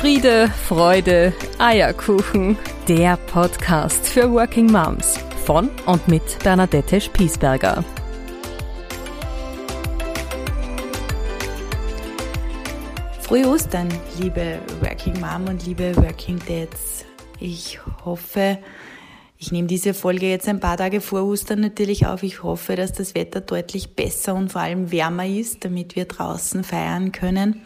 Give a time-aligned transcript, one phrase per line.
[0.00, 2.56] Friede, Freude, Eierkuchen.
[2.88, 7.84] Der Podcast für Working Moms von und mit Bernadette Spiesberger.
[13.20, 17.04] Frohe Ostern, liebe Working Mom und liebe Working Dads.
[17.38, 18.56] Ich hoffe,
[19.36, 22.22] ich nehme diese Folge jetzt ein paar Tage vor Ostern natürlich auf.
[22.22, 26.64] Ich hoffe, dass das Wetter deutlich besser und vor allem wärmer ist, damit wir draußen
[26.64, 27.60] feiern können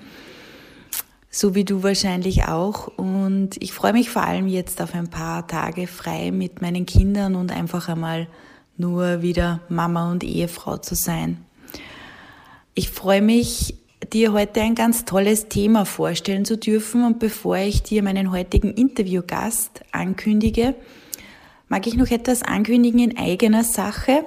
[1.34, 2.87] so wie du wahrscheinlich auch.
[2.97, 7.34] Und ich freue mich vor allem jetzt auf ein paar Tage frei mit meinen Kindern
[7.34, 8.29] und einfach einmal
[8.77, 11.45] nur wieder Mama und Ehefrau zu sein.
[12.74, 13.74] Ich freue mich,
[14.12, 17.02] dir heute ein ganz tolles Thema vorstellen zu dürfen.
[17.05, 20.77] Und bevor ich dir meinen heutigen Interviewgast ankündige,
[21.69, 24.24] mag ich noch etwas ankündigen in eigener Sache.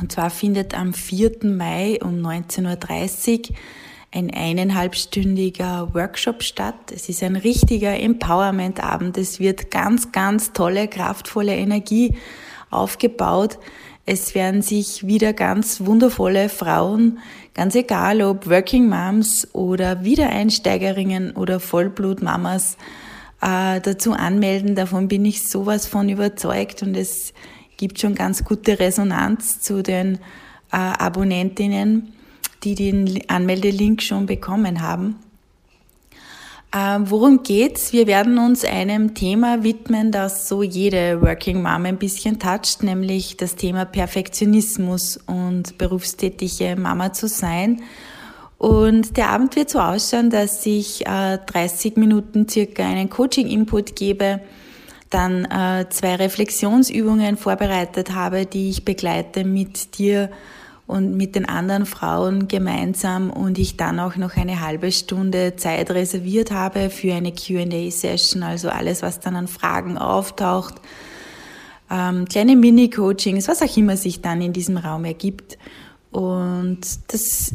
[0.00, 1.44] Und zwar findet am 4.
[1.44, 3.56] Mai um 19.30 Uhr
[4.16, 6.74] ein eineinhalbstündiger Workshop statt.
[6.90, 9.18] Es ist ein richtiger Empowerment-Abend.
[9.18, 12.16] Es wird ganz, ganz tolle, kraftvolle Energie
[12.70, 13.58] aufgebaut.
[14.06, 17.18] Es werden sich wieder ganz wundervolle Frauen,
[17.52, 22.78] ganz egal ob Working Moms oder Wiedereinsteigerinnen oder Vollblutmamas,
[23.42, 24.76] äh, dazu anmelden.
[24.76, 27.34] Davon bin ich sowas von überzeugt und es
[27.76, 30.18] gibt schon ganz gute Resonanz zu den
[30.72, 32.15] äh, Abonnentinnen
[32.66, 35.16] die den Anmeldelink schon bekommen haben.
[36.74, 37.92] Ähm, worum geht's?
[37.92, 43.36] Wir werden uns einem Thema widmen, das so jede Working Mom ein bisschen toucht, nämlich
[43.36, 47.82] das Thema Perfektionismus und berufstätige Mama zu sein.
[48.58, 54.40] Und der Abend wird so ausschauen, dass ich äh, 30 Minuten circa einen Coaching-Input gebe,
[55.08, 60.30] dann äh, zwei Reflexionsübungen vorbereitet habe, die ich begleite mit dir
[60.86, 65.90] und mit den anderen Frauen gemeinsam und ich dann auch noch eine halbe Stunde Zeit
[65.90, 70.74] reserviert habe für eine QA-Session, also alles, was dann an Fragen auftaucht,
[71.90, 75.58] ähm, kleine Mini-Coachings, was auch immer sich dann in diesem Raum ergibt.
[76.12, 77.54] Und das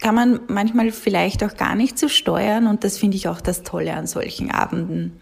[0.00, 3.64] kann man manchmal vielleicht auch gar nicht so steuern und das finde ich auch das
[3.64, 5.20] Tolle an solchen Abenden.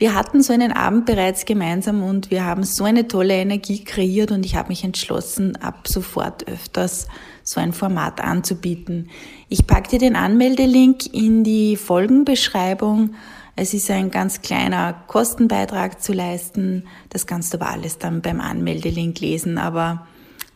[0.00, 4.30] Wir hatten so einen Abend bereits gemeinsam und wir haben so eine tolle Energie kreiert
[4.32, 7.06] und ich habe mich entschlossen, ab sofort öfters
[7.42, 9.10] so ein Format anzubieten.
[9.50, 13.12] Ich packe dir den Anmeldelink in die Folgenbeschreibung.
[13.56, 16.84] Es ist ein ganz kleiner Kostenbeitrag zu leisten.
[17.10, 20.06] Das kannst du aber alles dann beim Anmeldelink lesen, aber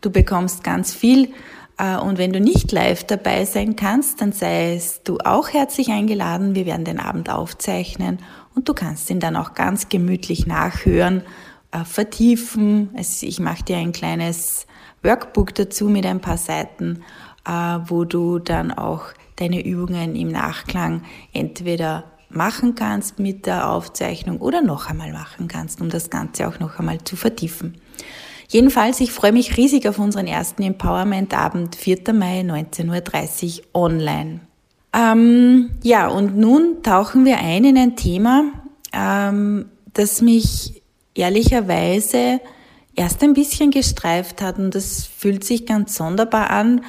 [0.01, 1.31] du bekommst ganz viel.
[1.77, 6.55] Äh, und wenn du nicht live dabei sein kannst, dann seist du auch herzlich eingeladen.
[6.55, 8.17] Wir werden den Abend aufzeichnen
[8.55, 11.21] und du kannst ihn dann auch ganz gemütlich nachhören,
[11.71, 12.89] äh, vertiefen.
[12.95, 14.65] ich mache dir ein kleines
[15.03, 17.03] Workbook dazu mit ein paar Seiten,
[17.45, 19.03] äh, wo du dann auch
[19.35, 25.81] deine Übungen im Nachklang entweder machen kannst mit der Aufzeichnung oder noch einmal machen kannst,
[25.81, 27.79] um das Ganze auch noch einmal zu vertiefen.
[28.47, 32.13] Jedenfalls, ich freue mich riesig auf unseren ersten Empowerment-Abend, 4.
[32.13, 34.41] Mai, 19.30 Uhr online.
[34.95, 38.45] Ähm, ja, und nun tauchen wir ein in ein Thema,
[38.93, 40.81] ähm, das mich
[41.15, 42.39] ehrlicherweise
[42.95, 46.85] erst ein bisschen gestreift hat und das fühlt sich ganz sonderbar an,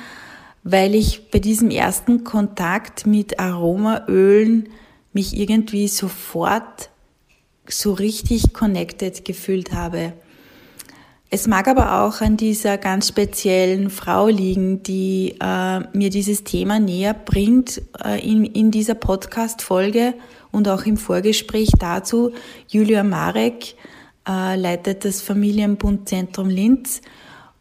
[0.63, 4.69] weil ich bei diesem ersten Kontakt mit Aromaölen
[5.13, 6.91] mich irgendwie sofort
[7.69, 10.13] so richtig connected gefühlt habe.
[11.29, 16.79] Es mag aber auch an dieser ganz speziellen Frau liegen, die äh, mir dieses Thema
[16.79, 20.15] näher bringt äh, in, in dieser Podcast-Folge
[20.53, 22.33] und auch im Vorgespräch dazu.
[22.69, 23.75] Julia Marek
[24.29, 27.01] äh, leitet das Familienbundzentrum Linz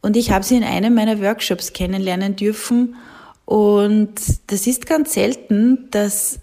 [0.02, 2.96] und ich habe sie in einem meiner Workshops kennenlernen dürfen
[3.46, 4.14] und
[4.46, 6.40] das ist ganz selten, dass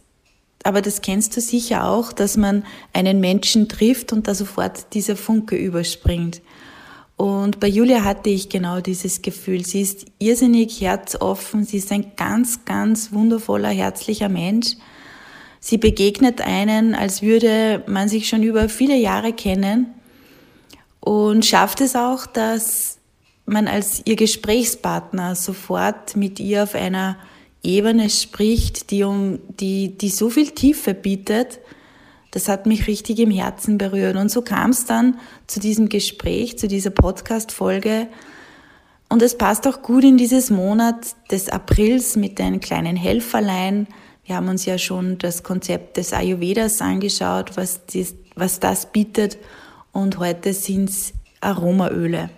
[0.65, 5.17] aber das kennst du sicher auch, dass man einen Menschen trifft und da sofort dieser
[5.17, 6.41] Funke überspringt.
[7.23, 9.65] Und bei Julia hatte ich genau dieses Gefühl.
[9.65, 14.75] Sie ist irrsinnig herzoffen, sie ist ein ganz, ganz wundervoller, herzlicher Mensch.
[15.61, 19.95] Sie begegnet einen, als würde man sich schon über viele Jahre kennen
[20.99, 22.99] und schafft es auch, dass
[23.47, 27.19] man als ihr Gesprächspartner sofort mit ihr auf einer
[27.63, 31.61] Ebene spricht, die um, die, die so viel Tiefe bietet,
[32.33, 34.17] das hat mich richtig im Herzen berührt.
[34.17, 38.09] Und so kam es dann zu diesem Gespräch, zu dieser Podcast-Folge.
[39.09, 43.87] Und es passt auch gut in dieses Monat des Aprils mit den kleinen Helferlein.
[44.25, 49.37] Wir haben uns ja schon das Konzept des Ayurvedas angeschaut, was, dies, was das bietet.
[49.93, 51.13] Und heute sind es
[51.43, 52.31] Aromaöle.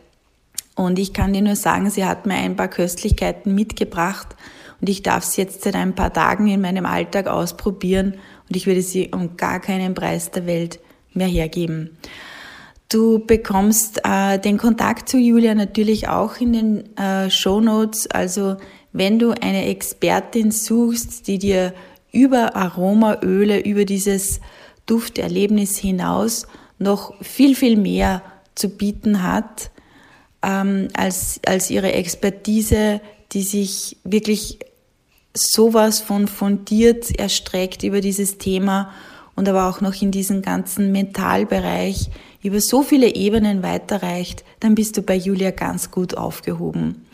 [0.75, 4.35] Und ich kann dir nur sagen, sie hat mir ein paar Köstlichkeiten mitgebracht
[4.81, 8.17] und ich darf es jetzt seit ein paar Tagen in meinem Alltag ausprobieren
[8.49, 10.81] und ich würde sie um gar keinen Preis der Welt
[11.13, 11.97] mehr hergeben.
[12.89, 18.09] Du bekommst äh, den Kontakt zu Julia natürlich auch in den äh, Show Notes.
[18.11, 18.57] Also
[18.93, 21.75] wenn du eine Expertin suchst, die dir
[22.13, 24.41] über Aromaöle, über dieses
[24.87, 26.47] Dufterlebnis hinaus
[26.79, 28.23] noch viel, viel mehr
[28.55, 29.71] zu bieten hat
[30.43, 33.01] ähm, als, als ihre Expertise,
[33.33, 34.59] die sich wirklich
[35.35, 38.93] sowas von fundiert erstreckt über dieses Thema
[39.35, 42.11] und aber auch noch in diesen ganzen Mentalbereich
[42.43, 47.05] über so viele Ebenen weiterreicht, dann bist du bei Julia ganz gut aufgehoben.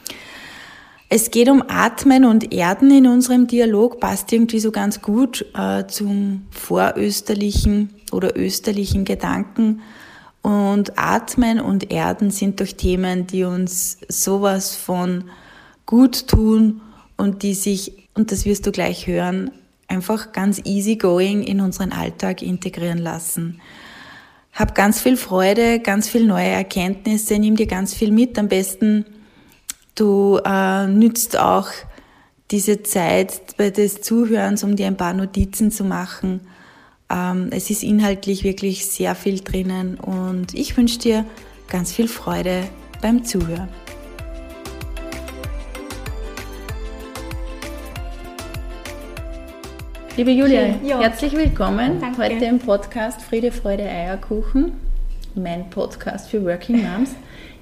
[1.08, 5.84] Es geht um Atmen und Erden in unserem Dialog, passt irgendwie so ganz gut äh,
[5.88, 9.81] zum vorösterlichen oder österlichen Gedanken.
[10.43, 15.25] Und Atmen und Erden sind doch Themen, die uns sowas von
[15.84, 16.81] gut tun
[17.17, 19.50] und die sich, und das wirst du gleich hören,
[19.88, 23.62] einfach ganz easy going in unseren Alltag integrieren lassen.
[24.52, 28.38] Hab ganz viel Freude, ganz viel neue Erkenntnisse, nimm dir ganz viel mit.
[28.38, 29.06] Am besten
[29.94, 31.69] du äh, nützt auch
[32.50, 36.40] diese Zeit des Zuhörens, um dir ein paar Notizen zu machen.
[37.08, 41.25] Ähm, es ist inhaltlich wirklich sehr viel drinnen und ich wünsche dir
[41.69, 42.64] ganz viel Freude
[43.00, 43.69] beim Zuhören.
[50.20, 51.00] Liebe Julia, ja.
[51.00, 52.25] herzlich willkommen Danke.
[52.25, 54.72] heute im Podcast Friede, Freude, Eierkuchen,
[55.34, 57.17] mein Podcast für Working Moms.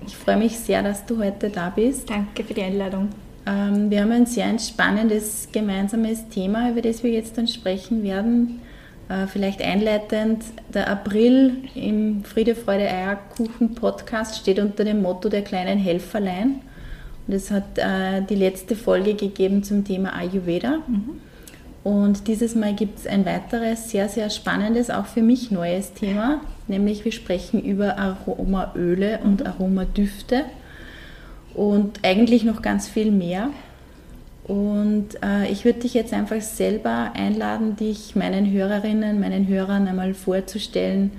[0.05, 2.11] Ich freue mich sehr, dass du heute da bist.
[2.11, 3.11] Danke für die Einladung.
[3.47, 8.59] Ähm, wir haben ein sehr spannendes gemeinsames Thema, über das wir jetzt dann sprechen werden.
[9.09, 10.43] Äh, vielleicht einleitend,
[10.75, 16.57] der April im Friede, Freude, Eierkuchen Podcast steht unter dem Motto der kleinen Helferlein.
[17.25, 20.79] Und es hat äh, die letzte Folge gegeben zum Thema Ayurveda.
[20.89, 21.21] Mhm.
[21.85, 26.41] Und dieses Mal gibt es ein weiteres sehr, sehr spannendes, auch für mich neues Thema,
[26.67, 30.45] nämlich wir sprechen über Aromaöle und Aromadüfte
[31.55, 33.51] und eigentlich noch ganz viel mehr.
[34.45, 40.15] Und äh, ich würde dich jetzt einfach selber einladen, dich meinen Hörerinnen, meinen Hörern einmal
[40.15, 41.11] vorzustellen,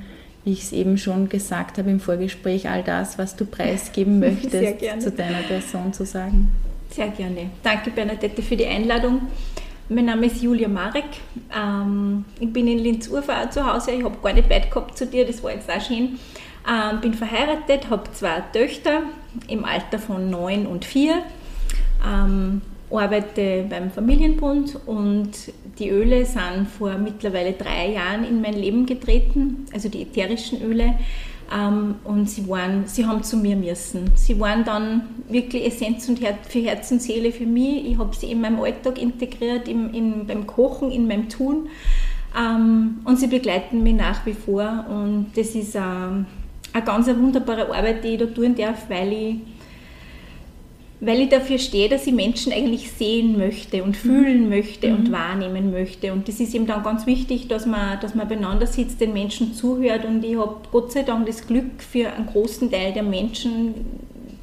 [0.44, 4.80] wie ich es eben schon gesagt habe im Vorgespräch, all das, was du preisgeben möchtest,
[5.02, 6.50] zu deiner Person zu sagen.
[6.90, 7.52] Sehr gerne.
[7.62, 9.22] Danke, Bernadette, für die Einladung.
[9.92, 11.06] Mein Name ist Julia Marek.
[11.52, 13.90] Ähm, ich bin in Linz-Urfahr zu Hause.
[13.90, 16.20] Ich habe gar nicht weit gehabt zu dir, das war jetzt auch schön.
[16.70, 19.02] Ähm, bin verheiratet, habe zwei Töchter
[19.48, 21.24] im Alter von neun und vier.
[22.08, 25.32] Ähm, arbeite beim Familienbund und
[25.80, 31.00] die Öle sind vor mittlerweile drei Jahren in mein Leben getreten, also die ätherischen Öle.
[31.52, 34.12] Ähm, und sie, waren, sie haben zu mir müssen.
[34.16, 37.86] Sie waren dann wirklich Essenz und Her für Herz und Seele für mich.
[37.88, 41.70] Ich habe sie in meinem Alltag integriert, im, in, beim Kochen, in meinem Tun.
[42.38, 44.86] Ähm, und sie begleiten mich nach wie vor.
[44.90, 46.26] Und das ist ähm,
[46.74, 49.36] eine ganz wunderbare Arbeit, die ich da tun darf, weil ich
[51.02, 54.50] weil ich dafür stehe, dass ich Menschen eigentlich sehen möchte und fühlen mhm.
[54.50, 54.96] möchte mhm.
[54.96, 56.12] und wahrnehmen möchte.
[56.12, 59.54] Und das ist eben dann ganz wichtig, dass man, dass man beieinander sitzt, den Menschen
[59.54, 60.04] zuhört.
[60.04, 63.76] Und ich habe Gott sei Dank das Glück für einen großen Teil der Menschen,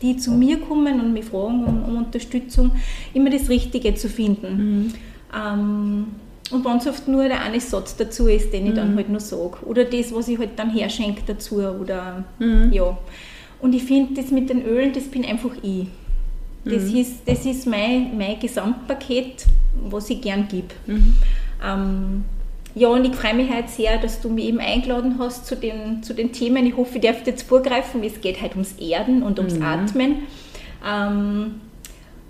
[0.01, 2.71] die zu mir kommen und mich fragen um, um Unterstützung,
[3.13, 4.57] immer das Richtige zu finden.
[4.57, 4.95] Mhm.
[5.35, 6.07] Ähm,
[6.53, 8.77] und wenn es oft nur der eine Satz dazu ist, den ich mhm.
[8.77, 9.59] dann halt nur sage.
[9.67, 11.57] Oder das, was ich halt dann herschenke dazu.
[11.57, 12.73] Oder, mhm.
[12.73, 12.97] ja.
[13.61, 15.89] Und ich finde, das mit den Ölen, das bin einfach ich.
[16.67, 16.97] Das, mhm.
[16.97, 19.47] ist, das ist mein, mein Gesamtpaket,
[19.89, 20.75] was ich gern gebe.
[20.87, 21.15] Mhm.
[21.65, 22.25] Ähm,
[22.75, 26.03] ja, und ich freue mich heute sehr, dass du mich eben eingeladen hast zu den,
[26.03, 26.67] zu den Themen.
[26.67, 28.03] Ich hoffe, ich darf jetzt vorgreifen.
[28.03, 29.63] Es geht heute ums Erden und ums mhm.
[29.63, 30.17] Atmen.
[30.87, 31.61] Ähm,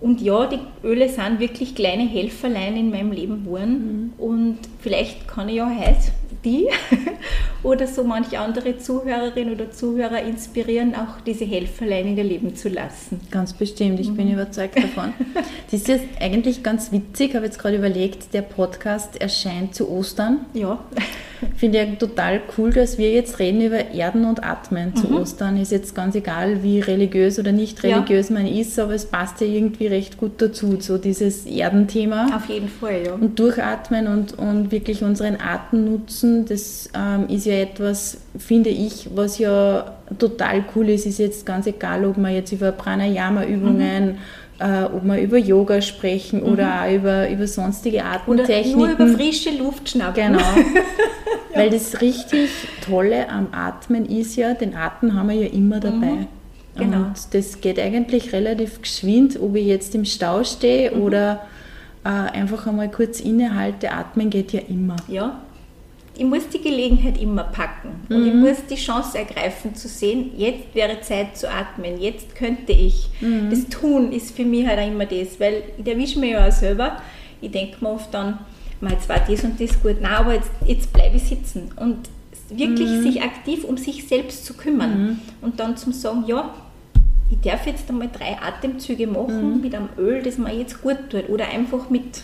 [0.00, 4.12] und ja, die Öle sind wirklich kleine Helferlein in meinem Leben geworden.
[4.18, 4.24] Mhm.
[4.24, 6.12] Und vielleicht kann ich ja heute
[6.44, 6.68] die
[7.62, 12.68] oder so manche andere Zuhörerin oder Zuhörer inspirieren, auch diese Helferlein in ihr Leben zu
[12.68, 13.20] lassen.
[13.30, 14.16] Ganz bestimmt, ich mhm.
[14.16, 15.12] bin überzeugt davon.
[15.70, 20.46] das ist jetzt eigentlich ganz witzig, habe jetzt gerade überlegt, der Podcast erscheint zu Ostern.
[20.54, 20.78] Ja.
[21.56, 25.16] Finde ich total cool, dass wir jetzt reden über Erden und Atmen zu mhm.
[25.16, 25.60] Ostern.
[25.60, 28.34] Ist jetzt ganz egal, wie religiös oder nicht religiös ja.
[28.34, 32.34] man ist, aber es passt ja irgendwie recht gut dazu, so dieses Erdenthema.
[32.34, 33.14] Auf jeden Fall, ja.
[33.14, 39.08] Und durchatmen und, und wirklich unseren Atem nutzen, das ähm, ist ja etwas, finde ich,
[39.14, 41.06] was ja total cool ist.
[41.06, 44.18] Ist jetzt ganz egal, ob man jetzt über Pranayama-Übungen mhm
[44.58, 46.52] äh, ob wir über Yoga sprechen mhm.
[46.52, 48.80] oder auch über, über sonstige Atemtechniken.
[48.80, 50.32] Oder nur über frische Luft schnappen.
[50.32, 50.38] Genau.
[51.52, 51.60] ja.
[51.60, 52.50] Weil das richtig
[52.84, 56.06] Tolle am Atmen ist ja, den Atem haben wir ja immer dabei.
[56.06, 56.26] Mhm.
[56.76, 56.96] Genau.
[56.98, 61.02] Und das geht eigentlich relativ geschwind, ob ich jetzt im Stau stehe mhm.
[61.02, 61.46] oder
[62.04, 63.92] äh, einfach einmal kurz innehalte.
[63.92, 64.96] Atmen geht ja immer.
[65.08, 65.40] Ja,
[66.18, 68.26] ich muss die Gelegenheit immer packen und Mhm.
[68.28, 73.08] ich muss die Chance ergreifen zu sehen, jetzt wäre Zeit zu atmen, jetzt könnte ich.
[73.20, 73.50] Mhm.
[73.50, 76.52] Das Tun ist für mich halt auch immer das, weil ich erwische mich ja auch
[76.52, 76.96] selber.
[77.40, 78.38] Ich denke mir oft dann,
[78.80, 82.08] mal jetzt war das und das gut, nein, aber jetzt, jetzt bleibe ich sitzen und
[82.50, 83.02] wirklich Mhm.
[83.02, 86.54] sich aktiv um sich selbst zu kümmern und dann zum sagen, ja,
[87.30, 89.12] ich darf jetzt einmal drei Atemzüge Mhm.
[89.14, 92.22] machen mit einem Öl, das mir jetzt gut tut oder einfach mit,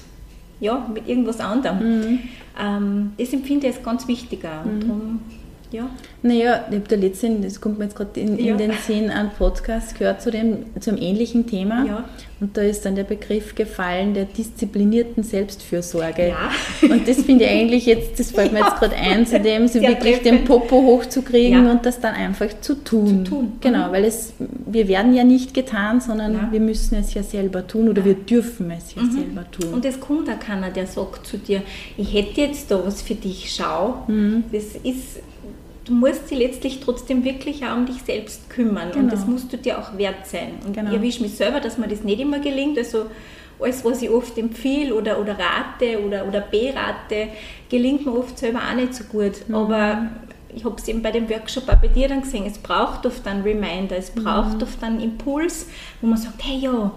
[0.63, 1.79] ja, mit irgendwas anderem.
[1.79, 2.19] Mhm.
[2.59, 4.65] Ähm, das empfinde ich als ganz wichtig auch.
[4.65, 5.21] Und darum,
[5.73, 5.89] ja.
[6.23, 8.57] Naja, ich habe da letztens, das kommt mir jetzt gerade in, in Ja.
[8.57, 11.85] den Sinn, einen Podcast gehört zu dem, zum ähnlichen Thema.
[11.85, 12.05] Ja.
[12.43, 16.31] Und da ist dann der Begriff gefallen der disziplinierten Selbstfürsorge.
[16.31, 16.51] Ja.
[16.91, 18.67] Und das finde ich eigentlich jetzt, das fällt mir Ja.
[18.67, 20.41] jetzt gerade ein, zu dem Sehr wirklich treffend.
[20.41, 21.71] den Popo hochzukriegen Ja.
[21.71, 23.25] und das dann einfach zu tun.
[23.25, 23.53] Zu tun.
[23.61, 23.93] Genau, Mhm.
[23.93, 24.33] weil es,
[24.67, 28.73] wir werden ja nicht getan, sondern wir müssen es ja selber tun oder wir dürfen
[28.73, 29.69] es ja selber tun.
[29.69, 29.75] Mhm.
[29.75, 31.63] Und es kommt auch keiner, der sagt zu dir,
[31.97, 34.03] ich hätte jetzt da was für dich, schau.
[34.09, 34.43] Mhm.
[34.51, 35.21] Das ist,
[35.85, 39.11] du musst dich letztlich trotzdem wirklich auch um dich selbst kümmern und Genau.
[39.11, 40.55] das musst du dir auch wert sein.
[40.67, 40.91] Und Genau.
[40.91, 42.79] ich erwische mich selber, dass mir das nicht immer gelingt.
[42.79, 43.07] Also
[43.61, 47.29] alles, was ich oft empfehle oder, oder rate oder, oder berate,
[47.71, 49.49] gelingt mir oft selber auch nicht so gut.
[49.49, 49.55] Mhm.
[49.55, 50.07] Aber
[50.55, 53.27] ich habe es eben bei dem Workshop auch bei dir dann gesehen, es braucht oft
[53.27, 54.25] einen Reminder, es Mhm.
[54.25, 55.67] braucht oft einen Impuls,
[56.01, 56.91] wo man sagt, hey ja,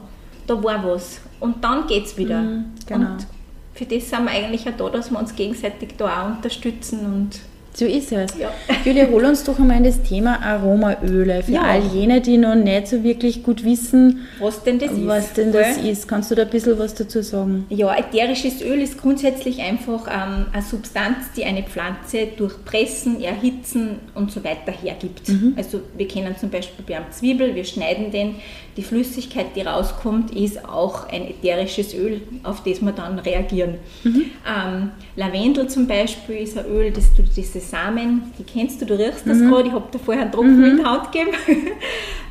[0.48, 1.22] da war was.
[1.40, 2.42] Und dann geht es wieder.
[2.42, 3.12] Mhm, genau.
[3.14, 3.28] Und
[3.74, 7.40] für das sind wir eigentlich auch da, dass wir uns gegenseitig da auch unterstützen und
[7.78, 8.38] So ist es.
[8.40, 8.52] Ja.
[8.86, 11.44] Julia, hol uns doch einmal in das Thema Aromaöle.
[11.44, 11.62] Für Ja.
[11.64, 15.06] all jene, die noch nicht so wirklich gut wissen, was denn das ist.
[15.08, 16.08] was denn das ist.
[16.08, 17.66] Kannst du da ein bisschen was dazu sagen?
[17.70, 23.98] Ja, ätherisches Öl ist grundsätzlich einfach ähm, eine Substanz, die eine Pflanze durch Pressen, Erhitzen
[24.14, 25.24] und so weiter hergibt.
[25.58, 28.36] Also wir kennen zum Beispiel bei einem Zwiebel, wir schneiden den,
[28.78, 33.76] die Flüssigkeit, die rauskommt, ist auch ein ätherisches Öl, auf das wir dann reagieren.
[34.06, 38.98] Ähm, Lavendel zum Beispiel ist ein Öl, das du diese Samen, die kennst du, du
[38.98, 41.32] riechst das gerade, ich habe da vorher einen Tropfen in die Haut gegeben,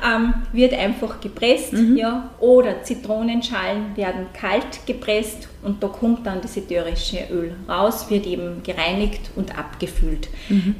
[0.05, 6.55] ähm, wird einfach gepresst, ja, oder Zitronenschalen werden kalt gepresst und da kommt dann das
[6.57, 10.29] ätherische Öl raus, wird eben gereinigt und abgefüllt.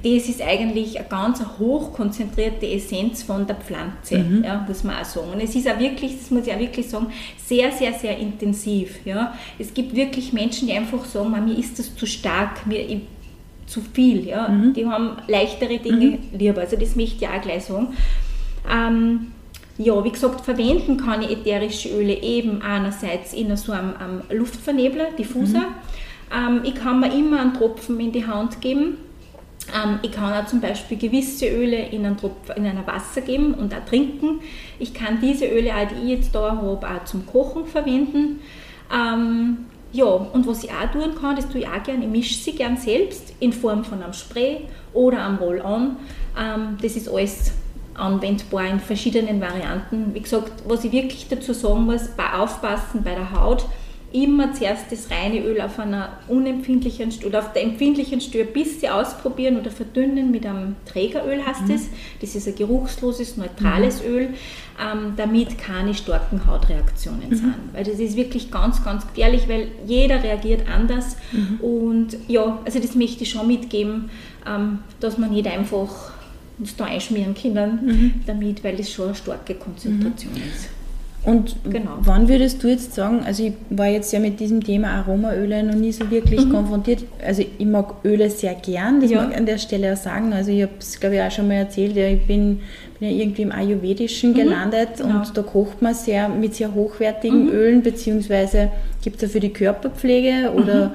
[0.04, 5.32] Das ist eigentlich eine ganz hochkonzentrierte Essenz von der Pflanze, ja, muss man auch sagen.
[5.34, 7.08] Und es ist auch wirklich, das muss ich auch wirklich sagen,
[7.44, 9.00] sehr, sehr, sehr intensiv.
[9.06, 9.34] Ja.
[9.58, 13.00] Es gibt wirklich Menschen, die einfach sagen, "Ma, mir ist das zu stark, mir, ich,
[13.66, 14.28] zu viel.
[14.28, 14.50] Ja.
[14.76, 16.62] Die haben leichtere Dinge lieber.
[16.62, 17.90] Also das möchte ich auch gleich sagen.
[18.72, 19.32] Ähm,
[19.78, 25.12] ja, wie gesagt, verwenden kann ich ätherische Öle eben einerseits in so einem, einem Luftvernebler,
[25.18, 25.66] Diffuser.
[26.34, 28.98] Ähm, ich kann mir immer einen Tropfen in die Hand geben.
[29.74, 33.54] Ähm, ich kann auch zum Beispiel gewisse Öle in ein, Tropf, in ein Wasser geben
[33.54, 34.40] und auch trinken.
[34.80, 38.40] Ich kann diese Öle, auch, die ich jetzt da habe, auch zum Kochen verwenden.
[38.94, 39.66] Ähm,
[39.96, 42.52] ja, und was ich auch tun kann, das tue ich auch gerne, ich mische sie
[42.52, 44.62] gern selbst in Form von einem Spray
[44.94, 45.96] oder einem Roll-On.
[46.38, 47.54] Ähm, das ist alles
[47.94, 50.14] anwendbar in verschiedenen Varianten.
[50.14, 53.66] Wie gesagt, was ich wirklich dazu sagen muss, bei Aufpassen bei der Haut,
[54.14, 58.92] immer zuerst das reine Öl auf einer unempfindlichen oder auf der empfindlichen Stelle ein bisschen
[58.92, 61.90] ausprobieren oder verdünnen mit einem Trägeröl heißt es.
[62.22, 64.30] Das ist ein geruchsloses, neutrales Öl,
[64.80, 67.56] ähm, damit keine starken Hautreaktionen sind.
[67.74, 71.18] Weil das ist wirklich ganz, ganz gefährlich, weil jeder reagiert anders.
[71.62, 74.10] Und ja, also das möchte ich schon mitgeben,
[74.48, 76.12] ähm, dass man nicht einfach
[76.58, 80.70] uns da einschmieren können damit, weil das schon eine starke Konzentration ist.
[81.26, 81.92] Und Genau.
[82.02, 85.74] wann würdest du jetzt sagen, also ich war jetzt ja mit diesem Thema Aromaöle noch
[85.76, 87.04] nie so wirklich konfrontiert.
[87.26, 89.16] Also ich mag Öle sehr gern, das Mhm.
[89.16, 89.22] Ja.
[89.24, 90.34] mag ich an der Stelle auch sagen.
[90.34, 92.60] Also ich habe es, glaube ich, auch schon mal erzählt, ja, ich bin,
[93.00, 95.20] bin ja irgendwie im Ayurvedischen gelandet genau.
[95.20, 97.52] und da kocht man sehr mit sehr hochwertigen Mhm.
[97.52, 98.70] Ölen, beziehungsweise
[99.04, 100.62] gibt es ja für die Körperpflege Mhm.
[100.64, 100.92] oder ähm,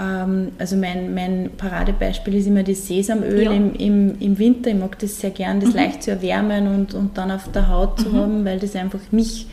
[0.00, 3.50] also mein, mein Paradebeispiel ist immer das Sesamöl Ja.
[3.52, 4.70] im, im, im Winter.
[4.70, 7.98] Ich mag das sehr gern, das leicht zu erwärmen und, und dann auf der Haut
[8.00, 9.46] zu haben, weil das einfach mich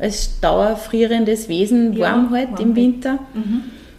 [0.00, 2.74] als dauerfrierendes Wesen Ja, warm hält warm im.
[2.76, 3.18] Winter.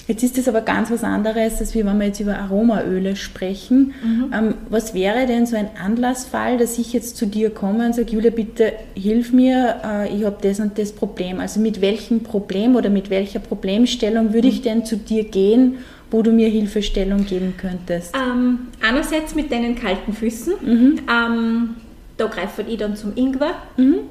[0.07, 3.93] Jetzt ist das aber ganz was anderes, als wenn wir jetzt über Aromaöle sprechen.
[4.33, 8.12] Ähm, was wäre denn so ein Anlassfall, dass ich jetzt zu dir komme und sage,
[8.12, 11.39] Julia, bitte hilf mir, äh, ich habe das und das Problem.
[11.39, 15.77] Also mit welchem Problem oder mit welcher Problemstellung würde ich denn zu dir gehen,
[16.12, 18.13] wo du mir Hilfestellung geben könntest?
[18.13, 20.53] Ähm, einerseits mit deinen kalten Füßen.
[20.62, 21.00] Mhm.
[21.10, 21.69] Ähm,
[22.17, 23.55] da greife ich dann zum Ingwer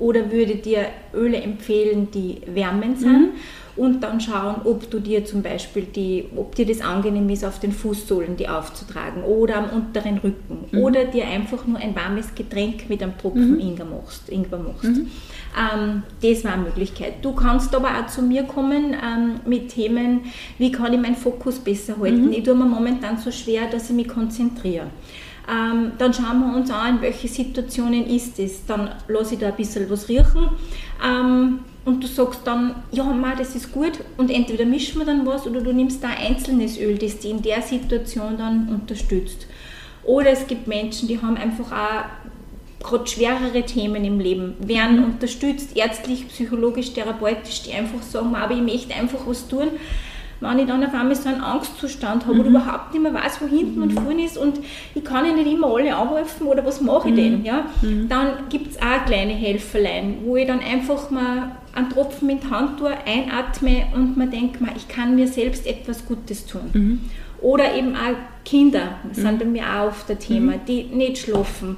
[0.00, 3.28] oder würde dir Öle empfehlen, die wärmend sind.
[3.74, 7.58] Und dann schauen, ob du dir zum Beispiel die, ob dir das angenehm ist, auf
[7.58, 10.78] den Fußsohlen die aufzutragen oder am unteren Rücken mhm.
[10.78, 13.60] oder dir einfach nur ein warmes Getränk mit einem Tropfen mhm.
[13.60, 14.28] Ingwer machst.
[14.28, 14.84] Ingwer machst.
[14.84, 15.10] Mhm.
[15.58, 17.14] Ähm, das war eine Möglichkeit.
[17.22, 20.20] Du kannst aber auch zu mir kommen ähm, mit Themen,
[20.58, 22.26] wie kann ich meinen Fokus besser halten.
[22.26, 22.32] Mhm.
[22.32, 24.88] Ich tue mir momentan so schwer, dass ich mich konzentriere.
[25.50, 28.64] Ähm, dann schauen wir uns an, in welche Situationen ist es.
[28.66, 30.50] Dann lasse ich da ein bisschen was riechen.
[31.04, 33.92] Ähm, und du sagst dann, ja, ma, das ist gut.
[34.16, 37.30] Und entweder mischen wir dann was oder du nimmst da ein einzelnes Öl, das dich
[37.30, 39.46] in der Situation dann unterstützt.
[40.04, 42.04] Oder es gibt Menschen, die haben einfach auch
[42.82, 45.04] gerade schwerere Themen im Leben, werden mhm.
[45.04, 49.68] unterstützt, ärztlich, psychologisch, therapeutisch, die einfach sagen, aber ich möchte einfach was tun.
[50.40, 52.40] Wenn ich dann auf einmal so einen Angstzustand habe mhm.
[52.40, 53.82] oder überhaupt nicht mehr weiß, wo hinten mhm.
[53.82, 54.58] und vorne ist und
[54.94, 57.44] ich kann ja nicht immer alle anrufen oder was mache ich denn, mhm.
[57.44, 57.66] ja?
[57.80, 58.08] Mhm.
[58.08, 62.50] dann gibt es auch kleine Helferlein, wo ich dann einfach mal einen Tropfen in die
[62.50, 66.70] Hand tue, einatme und mir denke, ich kann mir selbst etwas Gutes tun.
[66.72, 67.00] Mhm.
[67.40, 71.76] Oder eben auch Kinder sind bei mir auch oft der Thema, die nicht schlafen,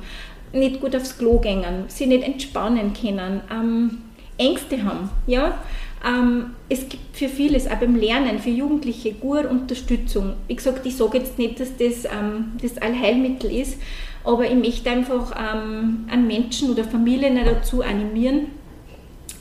[0.53, 3.99] nicht gut aufs Klo gehen, sie nicht entspannen können, ähm,
[4.37, 5.11] Ängste haben.
[5.27, 5.59] Ja?
[6.07, 10.35] Ähm, es gibt für vieles, auch beim Lernen, für Jugendliche, gute Unterstützung.
[10.49, 13.79] Wie gesagt, ich sage jetzt nicht, dass das ähm, das Allheilmittel ist,
[14.23, 18.49] aber ich möchte einfach ähm, an Menschen oder Familien dazu animieren,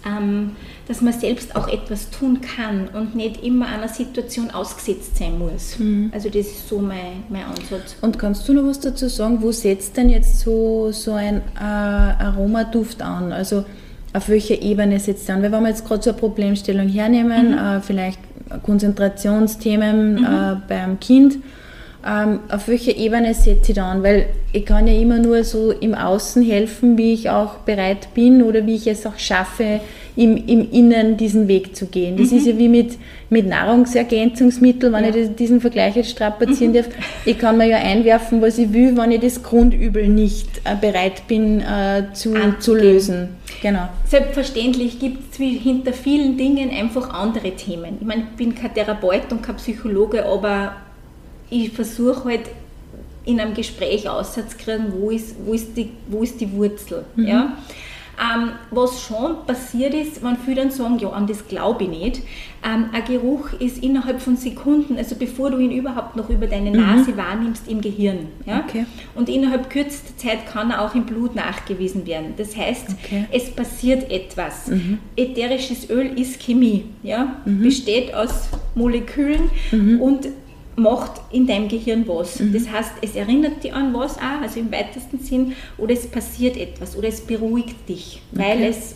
[0.05, 0.51] ähm,
[0.87, 5.79] dass man selbst auch etwas tun kann und nicht immer einer Situation ausgesetzt sein muss.
[5.79, 6.11] Mhm.
[6.13, 7.95] Also das ist so mein, mein Ansatz.
[8.01, 11.63] Und kannst du noch was dazu sagen, wo setzt denn jetzt so, so ein äh,
[11.63, 13.31] Aromaduft an?
[13.31, 13.63] Also
[14.11, 15.43] auf welcher Ebene setzt er an?
[15.43, 17.57] Weil wenn wir jetzt gerade so eine Problemstellung hernehmen, mhm.
[17.57, 18.19] äh, vielleicht
[18.63, 20.25] Konzentrationsthemen mhm.
[20.25, 21.37] äh, beim Kind,
[22.05, 24.03] ähm, auf welcher Ebene setze ich an?
[24.03, 28.43] Weil ich kann ja immer nur so im Außen helfen, wie ich auch bereit bin
[28.43, 29.79] oder wie ich es auch schaffe,
[30.15, 32.17] im, im Innen diesen Weg zu gehen.
[32.17, 32.37] Das mhm.
[32.37, 32.97] ist ja wie mit,
[33.29, 35.15] mit Nahrungsergänzungsmitteln, wenn ja.
[35.15, 36.75] ich diesen Vergleich jetzt strapazieren mhm.
[36.75, 36.89] darf.
[37.25, 41.27] Ich kann mir ja einwerfen, was ich will, wenn ich das Grundübel nicht äh, bereit
[41.27, 43.29] bin äh, zu, zu lösen.
[43.61, 43.87] Genau.
[44.05, 47.97] Selbstverständlich gibt es hinter vielen Dingen einfach andere Themen.
[47.99, 50.73] Ich meine, ich bin kein Therapeut und kein Psychologe, aber
[51.49, 52.49] ich versuche halt
[53.25, 57.05] in einem Gespräch auszukriegen, wo ist, wo ist, die, wo ist die Wurzel.
[57.15, 57.25] Mhm.
[57.25, 57.57] Ja?
[58.19, 62.21] Ähm, was schon passiert ist, wenn viele dann sagen, ja, an das glaube ich nicht,
[62.63, 66.69] ähm, ein Geruch ist innerhalb von Sekunden, also bevor du ihn überhaupt noch über deine
[66.69, 66.77] mhm.
[66.77, 67.17] Nase mhm.
[67.17, 68.27] wahrnimmst, im Gehirn.
[68.45, 68.63] Ja?
[68.67, 68.85] Okay.
[69.15, 72.33] Und innerhalb kürzester Zeit kann er auch im Blut nachgewiesen werden.
[72.37, 73.25] Das heißt, okay.
[73.31, 74.67] es passiert etwas.
[74.67, 74.99] Mhm.
[75.17, 77.37] Ätherisches Öl ist Chemie, ja?
[77.45, 77.63] Mhm.
[77.63, 79.99] besteht aus Molekülen mhm.
[79.99, 80.27] und
[80.75, 82.39] macht in deinem Gehirn was.
[82.39, 82.53] Mhm.
[82.53, 86.57] Das heißt, es erinnert dich an was auch, also im weitesten Sinn, oder es passiert
[86.57, 88.67] etwas oder es beruhigt dich, weil okay.
[88.69, 88.95] es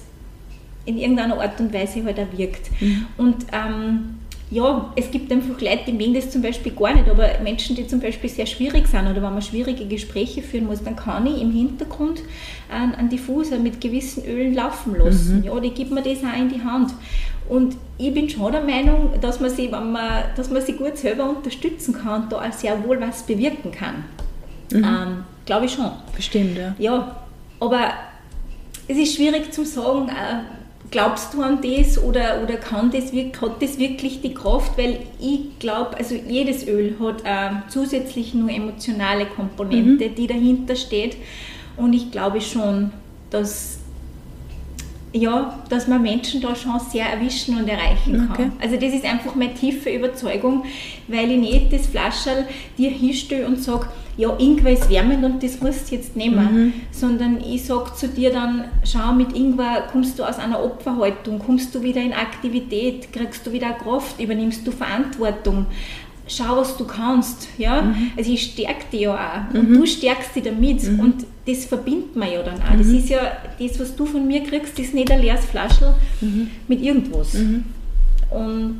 [0.85, 2.69] in irgendeiner Art und Weise halt auch wirkt.
[2.81, 3.05] Mhm.
[3.17, 4.17] Und ähm,
[4.49, 7.85] ja, es gibt einfach Leute, die mögen das zum Beispiel gar nicht, aber Menschen, die
[7.85, 11.41] zum Beispiel sehr schwierig sind oder wenn man schwierige Gespräche führen muss, dann kann ich
[11.41, 12.21] im Hintergrund
[12.71, 15.39] einen, einen Diffuser mit gewissen Ölen laufen lassen.
[15.39, 15.43] Mhm.
[15.43, 16.93] Ja, die gibt mir das auch in die Hand.
[17.49, 20.97] Und ich bin schon der Meinung, dass man sie, wenn man, dass man sie gut
[20.97, 24.03] selber unterstützen kann und da auch sehr wohl was bewirken kann.
[24.71, 24.83] Mhm.
[24.83, 25.89] Ähm, Glaube ich schon.
[26.15, 26.75] Bestimmt, ja.
[26.77, 27.15] Ja,
[27.59, 27.93] aber
[28.87, 30.43] es ist schwierig zu sagen, äh,
[30.91, 34.77] glaubst du an das oder, oder kann das, hat das wirklich die Kraft?
[34.77, 40.15] Weil ich glaube, also jedes Öl hat äh, zusätzlich nur emotionale Komponente, mhm.
[40.15, 41.17] die dahinter steht.
[41.77, 42.91] Und ich glaube schon,
[43.29, 43.76] dass
[45.13, 48.31] ja, dass man Menschen da schon sehr erwischen und erreichen kann.
[48.31, 48.51] Okay.
[48.61, 50.65] Also das ist einfach meine tiefe Überzeugung,
[51.07, 52.45] weil ich nicht das Flascherl
[52.77, 56.73] dir hinstelle und sage, ja, Ingwer ist wärmend und das musst du jetzt nehmen, mhm.
[56.91, 61.73] sondern ich sage zu dir dann, schau, mit Ingwer kommst du aus einer Opferhaltung, kommst
[61.75, 65.67] du wieder in Aktivität, kriegst du wieder Kraft, übernimmst du Verantwortung,
[66.27, 67.47] schau, was du kannst.
[67.57, 67.83] Ja?
[67.83, 68.11] Mhm.
[68.17, 69.73] Also ich stärke dich ja auch und mhm.
[69.75, 70.99] du stärkst dich damit mhm.
[70.99, 72.77] und das verbindet man ja dann auch.
[72.77, 72.97] Das mhm.
[72.97, 73.19] ist ja
[73.57, 76.49] das, was du von mir kriegst, ist nicht ein leeres Flaschel mhm.
[76.67, 77.33] mit irgendwas.
[77.33, 77.63] Mhm.
[78.29, 78.79] Und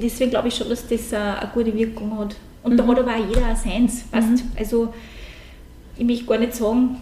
[0.00, 2.36] deswegen glaube ich schon, dass das eine gute Wirkung hat.
[2.62, 4.04] Und da hat aber auch jeder seins.
[4.10, 4.44] Weißt?
[4.56, 4.94] Also
[5.98, 6.96] ich möchte gar nicht sagen,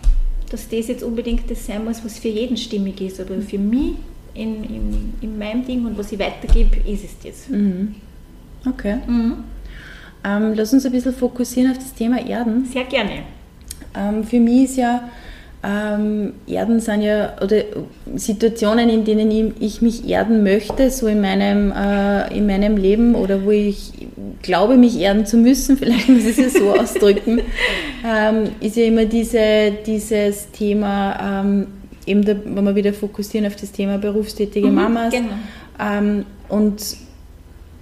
[0.51, 3.93] dass das jetzt unbedingt das sein muss, was für jeden stimmig ist, aber für mich
[4.35, 7.47] in, in, in meinem Ding und was ich weitergebe, ist es das.
[8.67, 8.99] Okay.
[10.25, 12.65] Ähm, lass uns ein bisschen fokussieren auf das Thema Erden.
[12.67, 13.23] Sehr gerne.
[13.97, 15.09] Ähm, für mich ist ja,
[15.63, 17.63] ähm, Erden sind ja, oder
[18.17, 23.15] Situationen, in denen ich, ich mich erden möchte, so in meinem, äh, in meinem Leben
[23.15, 23.93] oder wo ich
[24.41, 27.41] glaube, mich erden zu müssen, vielleicht muss ich es ja so ausdrücken,
[28.07, 31.67] ähm, ist ja immer diese, dieses Thema, ähm,
[32.07, 35.13] eben da, wenn wir wieder fokussieren auf das Thema berufstätige mhm, Mamas.
[35.13, 35.29] Genau.
[35.79, 36.97] Ähm, und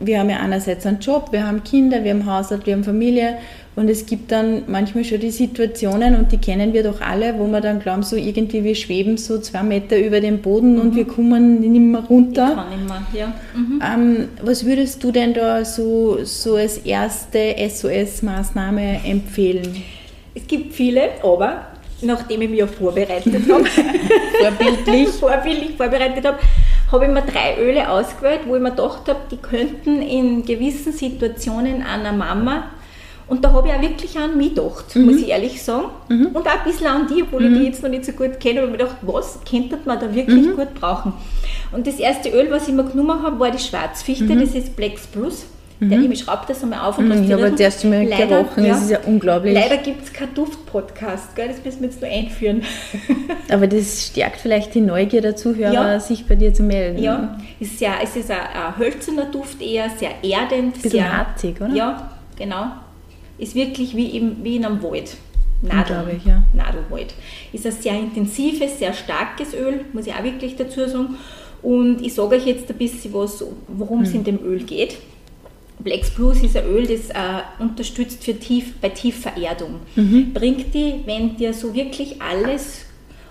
[0.00, 3.38] wir haben ja einerseits einen Job, wir haben Kinder, wir haben Haushalt, wir haben Familie
[3.78, 7.46] und es gibt dann manchmal schon die Situationen und die kennen wir doch alle, wo
[7.46, 10.80] wir dann glauben, so irgendwie wir schweben so zwei Meter über dem Boden mhm.
[10.80, 12.48] und wir kommen nicht mehr runter.
[12.48, 13.34] Ich kann nicht mehr, ja.
[13.54, 13.80] Mhm.
[13.80, 19.84] Ähm, was würdest du denn da so, so als erste SOS-Maßnahme empfehlen?
[20.34, 21.68] Es gibt viele, aber
[22.02, 23.64] nachdem ich mich ja vorbereitet habe,
[24.42, 25.08] vorbildlich.
[25.20, 26.38] vorbildlich vorbereitet habe,
[26.90, 30.92] habe ich mir drei Öle ausgewählt, wo ich mir gedacht habe, die könnten in gewissen
[30.92, 32.70] Situationen einer Mama
[33.28, 35.04] und da habe ich auch wirklich an mich gedacht, mhm.
[35.04, 35.86] muss ich ehrlich sagen.
[36.08, 36.28] Mhm.
[36.28, 37.54] Und auch ein bisschen an die, obwohl mhm.
[37.54, 40.00] ich die jetzt noch nicht so gut kenne, aber ich mir gedacht, was könnte man
[40.00, 40.56] da wirklich mhm.
[40.56, 41.12] gut brauchen?
[41.72, 44.40] Und das erste Öl, was ich mir genommen habe, war die Schwarzfichte, mhm.
[44.40, 45.46] das ist Plex Plus.
[45.80, 48.64] Der, ich schreibe das einmal auf und mhm, Ich habe das erste Mal leider, gerochen,
[48.64, 49.54] ja, das ist ja unglaublich.
[49.54, 52.62] Leider gibt es keinen Duft-Podcast, das müssen wir jetzt nur einführen.
[53.48, 56.00] Aber das stärkt vielleicht die Neugier der Zuhörer, ja.
[56.00, 57.00] sich bei dir zu melden.
[57.00, 60.74] Ja, es ist, ja, es ist ein, ein hölzerner Duft eher, sehr erdend.
[60.74, 61.72] Bisschen sehr hartig, oder?
[61.72, 62.72] Ja, genau.
[63.38, 65.16] Ist wirklich wie, im, wie in einem Wald.
[65.62, 66.42] Nadel, ich, ja.
[66.54, 67.14] Nadelwald.
[67.52, 71.16] Ist ein sehr intensives, sehr starkes Öl, muss ich auch wirklich dazu sagen.
[71.62, 74.16] Und ich sage euch jetzt ein bisschen was, worum es hm.
[74.16, 74.98] in dem Öl geht.
[75.80, 79.76] Blex Plus ist ein Öl, das äh, unterstützt für tief, bei Tiefvererdung.
[79.94, 80.32] Mhm.
[80.32, 82.84] Bringt die, wenn dir so wirklich alles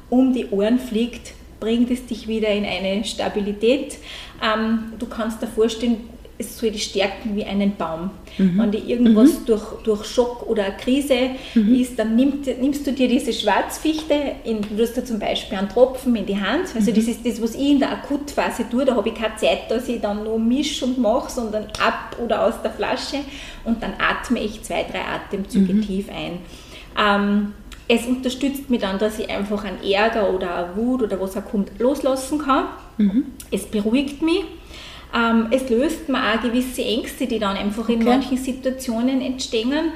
[0.09, 3.97] um die Ohren fliegt, bringt es dich wieder in eine Stabilität.
[4.41, 5.97] Ähm, du kannst dir vorstellen,
[6.39, 8.11] es soll dich stärken wie einen Baum.
[8.37, 8.59] Mhm.
[8.59, 9.45] Wenn dir irgendwas mhm.
[9.45, 11.75] durch, durch Schock oder eine Krise mhm.
[11.75, 15.69] ist, dann nimm, nimmst du dir diese Schwarzfichte, in, du hast da zum Beispiel einen
[15.69, 16.67] Tropfen in die Hand.
[16.75, 17.11] Also das mhm.
[17.11, 18.85] ist das, was ich in der Akutphase tue.
[18.85, 22.45] Da habe ich keine Zeit, dass ich dann nur mische und mache, sondern ab oder
[22.45, 23.17] aus der Flasche
[23.63, 25.81] und dann atme ich zwei, drei Atemzüge mhm.
[25.81, 26.39] tief ein.
[26.99, 27.53] Ähm,
[27.87, 31.45] es unterstützt mich dann, dass ich einfach einen Ärger oder eine Wut oder was auch
[31.45, 32.65] kommt loslassen kann.
[32.97, 33.25] Mhm.
[33.49, 34.43] Es beruhigt mich
[35.15, 39.91] ähm, es löst mir auch gewisse Ängste, die dann einfach in manchen Situationen entstehen.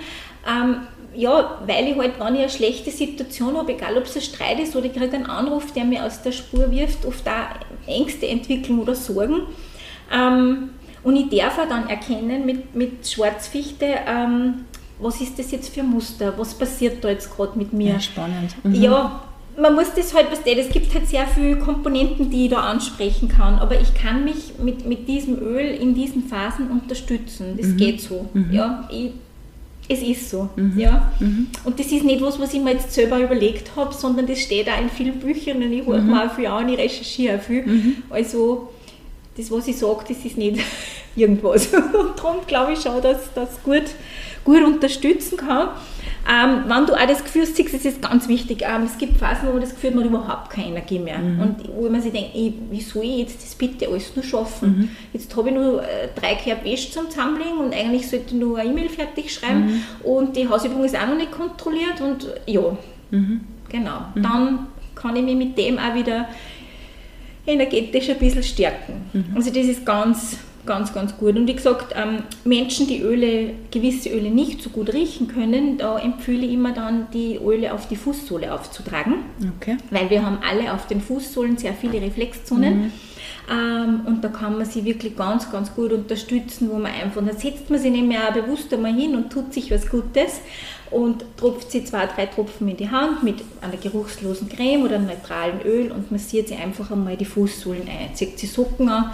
[0.48, 0.78] Ähm,
[1.14, 4.60] ja, weil ich halt, wenn ich eine schlechte Situation habe, egal ob es ein Streit
[4.60, 7.50] ist oder ich kriege einen Anruf, der mir aus der Spur wirft, oft da
[7.86, 9.42] Ängste entwickeln oder Sorgen.
[10.12, 10.70] Ähm,
[11.04, 14.66] und ich darf auch dann erkennen mit, mit Schwarzfichte, ähm,
[15.00, 17.94] was ist das jetzt für ein Muster, was passiert da jetzt gerade mit mir.
[17.94, 18.56] Ja, spannend.
[18.64, 18.76] Mhm.
[18.76, 19.24] Ja,
[19.60, 23.28] man muss das halt, was es gibt halt sehr viele Komponenten, die ich da ansprechen
[23.28, 27.58] kann, aber ich kann mich mit, mit diesem Öl in diesen Phasen unterstützen.
[27.58, 27.78] Das mhm.
[27.78, 28.30] geht so.
[28.34, 28.52] Mhm.
[28.52, 29.12] Ja, ich,
[29.90, 30.50] es ist so.
[30.56, 30.80] Mhm.
[30.80, 31.12] Ja.
[31.20, 31.48] Mhm.
[31.66, 34.70] Und das ist nicht was, was ich mir jetzt selber überlegt habe, sondern das steht
[34.70, 36.12] auch in vielen Büchern und ich höre mhm.
[36.12, 37.66] mir auch viel an, ich recherchiere auch viel.
[37.66, 37.96] Mhm.
[38.10, 38.70] Also
[39.36, 40.60] das, was ich sage, das ist nicht
[41.16, 41.68] irgendwas.
[41.74, 43.84] Und darum glaube ich schon, dass das gut,
[44.44, 45.70] gut unterstützen kann.
[46.30, 48.62] Ähm, wenn du auch das Gefühl siehst, das ist ganz wichtig.
[48.62, 51.18] Ähm, es gibt Phasen, wo man das Gefühl hat, man hat überhaupt keine Energie mehr.
[51.18, 51.42] Mhm.
[51.42, 54.78] Und wo man sich denkt, ey, wie soll ich jetzt das bitte alles nur schaffen?
[54.78, 54.90] Mhm.
[55.14, 58.60] Jetzt habe ich nur äh, drei Kerb Wäsche zum Zusammenlegen und eigentlich sollte ich nur
[58.60, 59.84] eine E-Mail fertig schreiben mhm.
[60.04, 62.78] und die Hausübung ist auch noch nicht kontrolliert und ja,
[63.10, 63.42] mhm.
[63.70, 64.02] genau.
[64.14, 64.22] Mhm.
[64.22, 66.28] Dann kann ich mich mit dem auch wieder
[67.48, 69.10] energetisch ein bisschen stärken.
[69.14, 69.26] Mhm.
[69.36, 71.36] Also das ist ganz ganz, ganz gut.
[71.36, 75.98] Und wie gesagt, ähm, Menschen, die Öle, gewisse Öle nicht so gut riechen können, da
[75.98, 79.16] empfehle ich immer dann, die Öle auf die Fußsohle aufzutragen.
[79.58, 79.78] Okay.
[79.90, 82.84] Weil wir haben alle auf den Fußsohlen sehr viele Reflexzonen.
[82.84, 82.92] Mhm.
[83.50, 87.34] Ähm, und da kann man sie wirklich ganz, ganz gut unterstützen, wo man einfach, da
[87.34, 90.42] setzt man sich nämlich auch bewusst einmal hin und tut sich was Gutes
[90.92, 95.08] und tropft sie zwei, drei Tropfen in die Hand mit einer geruchslosen Creme oder einem
[95.08, 99.12] neutralen Öl und massiert sie einfach einmal die Fußsohlen ein, zieht sie Socken an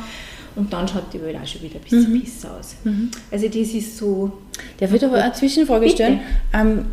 [0.58, 2.22] und dann schaut die Welt auch schon wieder ein bisschen mhm.
[2.22, 2.76] besser aus.
[2.84, 3.12] Mhm.
[3.32, 4.32] Also das ist so...
[4.80, 6.20] Darf ich aber eine Zwischenfrage stellen?
[6.54, 6.88] Ähm,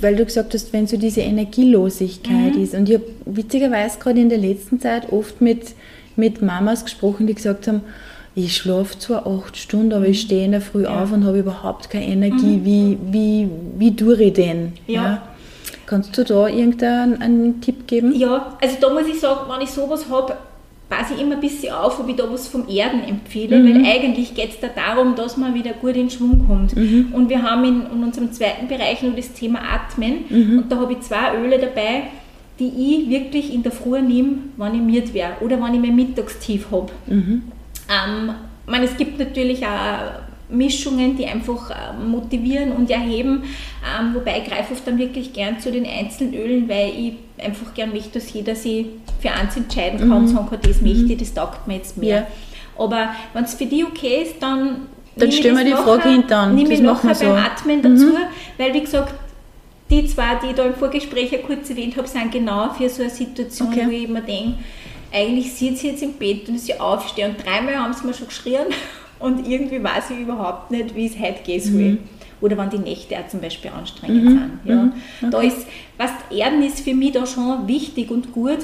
[0.00, 2.62] weil du gesagt hast, wenn so diese Energielosigkeit mhm.
[2.62, 5.74] ist und ich habe witzigerweise gerade in der letzten Zeit oft mit,
[6.16, 7.82] mit Mamas gesprochen, die gesagt haben,
[8.34, 10.26] ich schlafe zwar acht Stunden, aber ich mhm.
[10.26, 11.02] stehe in der Früh ja.
[11.02, 12.58] auf und habe überhaupt keine Energie.
[12.58, 12.64] Mhm.
[12.64, 14.72] Wie, wie, wie tue ich denn?
[14.86, 15.02] Ja.
[15.02, 15.22] ja.
[15.86, 18.14] Kannst du da irgendeinen Tipp geben?
[18.14, 20.36] Ja, also da muss ich sagen, wenn ich sowas habe,
[20.88, 23.74] passe ich immer ein bisschen auf, ob ich da was vom Erden empfehle, mhm.
[23.74, 26.76] weil eigentlich geht es da darum, dass man wieder gut in Schwung kommt.
[26.76, 27.08] Mhm.
[27.12, 30.58] Und wir haben in, in, unserem zweiten Bereich nur das Thema Atmen mhm.
[30.58, 32.04] und da habe ich zwei Öle dabei,
[32.58, 35.96] die ich wirklich in der Früh nehme, wenn ich müde wäre oder wenn ich mein
[35.96, 36.92] Mittagstief habe.
[37.06, 37.42] Mhm.
[37.88, 38.30] Ähm,
[38.66, 43.44] meine, es gibt natürlich auch Mischungen, die einfach ähm, motivieren und erheben.
[43.84, 47.74] Ähm, wobei ich greife oft dann wirklich gern zu den einzelnen Ölen, weil ich einfach
[47.74, 48.86] gern möchte, dass jeder sich
[49.20, 50.28] für eins entscheiden kann und mhm.
[50.28, 51.18] sagen kann, das möchte ich, mhm.
[51.18, 52.16] das taugt mir jetzt mehr.
[52.16, 52.26] Ja.
[52.78, 54.86] Aber wenn es für dich okay ist, dann
[55.18, 57.24] dann stellen wir die Frage hinter Nehme ich nachher so.
[57.24, 58.18] beim Atmen dazu, mhm.
[58.58, 59.14] weil wie gesagt,
[59.88, 63.02] die zwei, die ich da im Vorgespräch ja kurz erwähnt habe, sind genau für so
[63.02, 63.86] eine Situation, okay.
[63.86, 64.58] wo ich mir denke,
[65.12, 68.26] eigentlich sitzt sie jetzt im Bett und sie aufstehe und dreimal haben sie mir schon
[68.26, 68.66] geschrien
[69.18, 71.82] und irgendwie weiß ich überhaupt nicht, wie es heute gehen soll.
[71.82, 71.98] Mhm.
[72.40, 74.28] Oder wenn die Nächte auch zum Beispiel anstrengend mhm.
[74.28, 74.60] sind.
[74.64, 74.74] Ja.
[74.74, 74.92] Mhm.
[75.22, 75.30] Okay.
[75.30, 78.58] Da ist, was Erden ist für mich da schon wichtig und gut,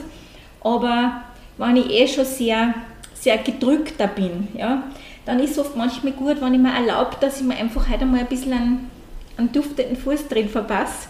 [0.63, 1.23] aber
[1.57, 2.75] wenn ich eh schon sehr,
[3.15, 4.85] sehr gedrückter bin, ja,
[5.25, 8.05] dann ist es oft manchmal gut, wenn ich mir erlaube, dass ich mir einfach heute
[8.05, 8.91] mal ein bisschen einen,
[9.37, 11.09] einen duftenden Fuß drin verpasse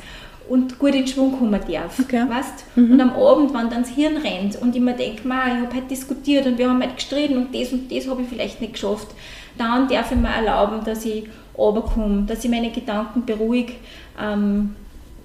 [0.53, 1.99] und gut in Schwung kommen darf.
[1.99, 2.27] Okay.
[2.29, 2.77] Weißt?
[2.77, 2.93] Mhm.
[2.93, 5.89] Und am Abend, wenn dann das Hirn rennt und ich mir denke, ich habe heute
[5.89, 9.09] diskutiert und wir haben heute gestritten und das und das habe ich vielleicht nicht geschafft,
[9.57, 11.25] dann darf ich mir erlauben, dass ich
[11.57, 13.73] runterkomme, dass ich meine Gedanken beruhige.
[14.21, 14.77] Ähm,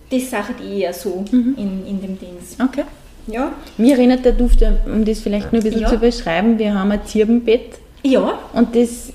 [0.09, 1.55] das ist Sache, die eher so mhm.
[1.57, 2.61] in, in dem Dienst.
[2.63, 2.85] Okay.
[3.27, 3.51] Ja.
[3.77, 5.89] Mir erinnert der Duft, um das vielleicht nur ein bisschen ja.
[5.89, 7.79] zu beschreiben, wir haben ein Zirbenbett.
[8.03, 8.39] Ja.
[8.53, 9.11] Und das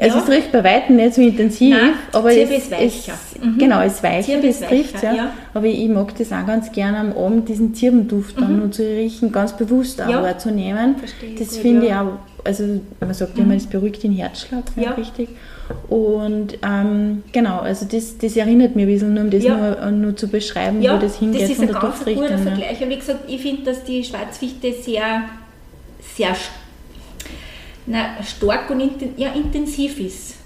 [0.00, 0.22] also ja.
[0.22, 3.14] es riecht bei weitem nicht so intensiv, Nein, aber es, ist weicher.
[3.14, 3.58] Es, mhm.
[3.58, 5.12] Genau, es weicher, das trifft ja.
[5.12, 5.32] ja.
[5.54, 8.58] Aber ich mag das auch ganz gerne am Abend, diesen Zirbenduft dann mhm.
[8.60, 10.22] nur zu riechen, ganz bewusst auch ja.
[10.22, 10.96] wahrzunehmen.
[10.98, 12.12] Verstehe das finde ich auch,
[12.44, 13.44] also man sagt mhm.
[13.44, 14.92] immer, das beruhigt den Herzschlag, ja.
[14.92, 15.30] richtig.
[15.88, 20.16] Und ähm, genau, also das, das erinnert mich ein bisschen, nur um das nur, nur
[20.16, 22.80] zu beschreiben, wo das hingeht das ist ein ganz guter Vergleich.
[22.80, 25.22] Und wie gesagt, ich finde, dass die Schwarzfichte sehr,
[26.14, 26.36] sehr
[27.88, 30.36] na, stark und inten, ja, intensiv ist.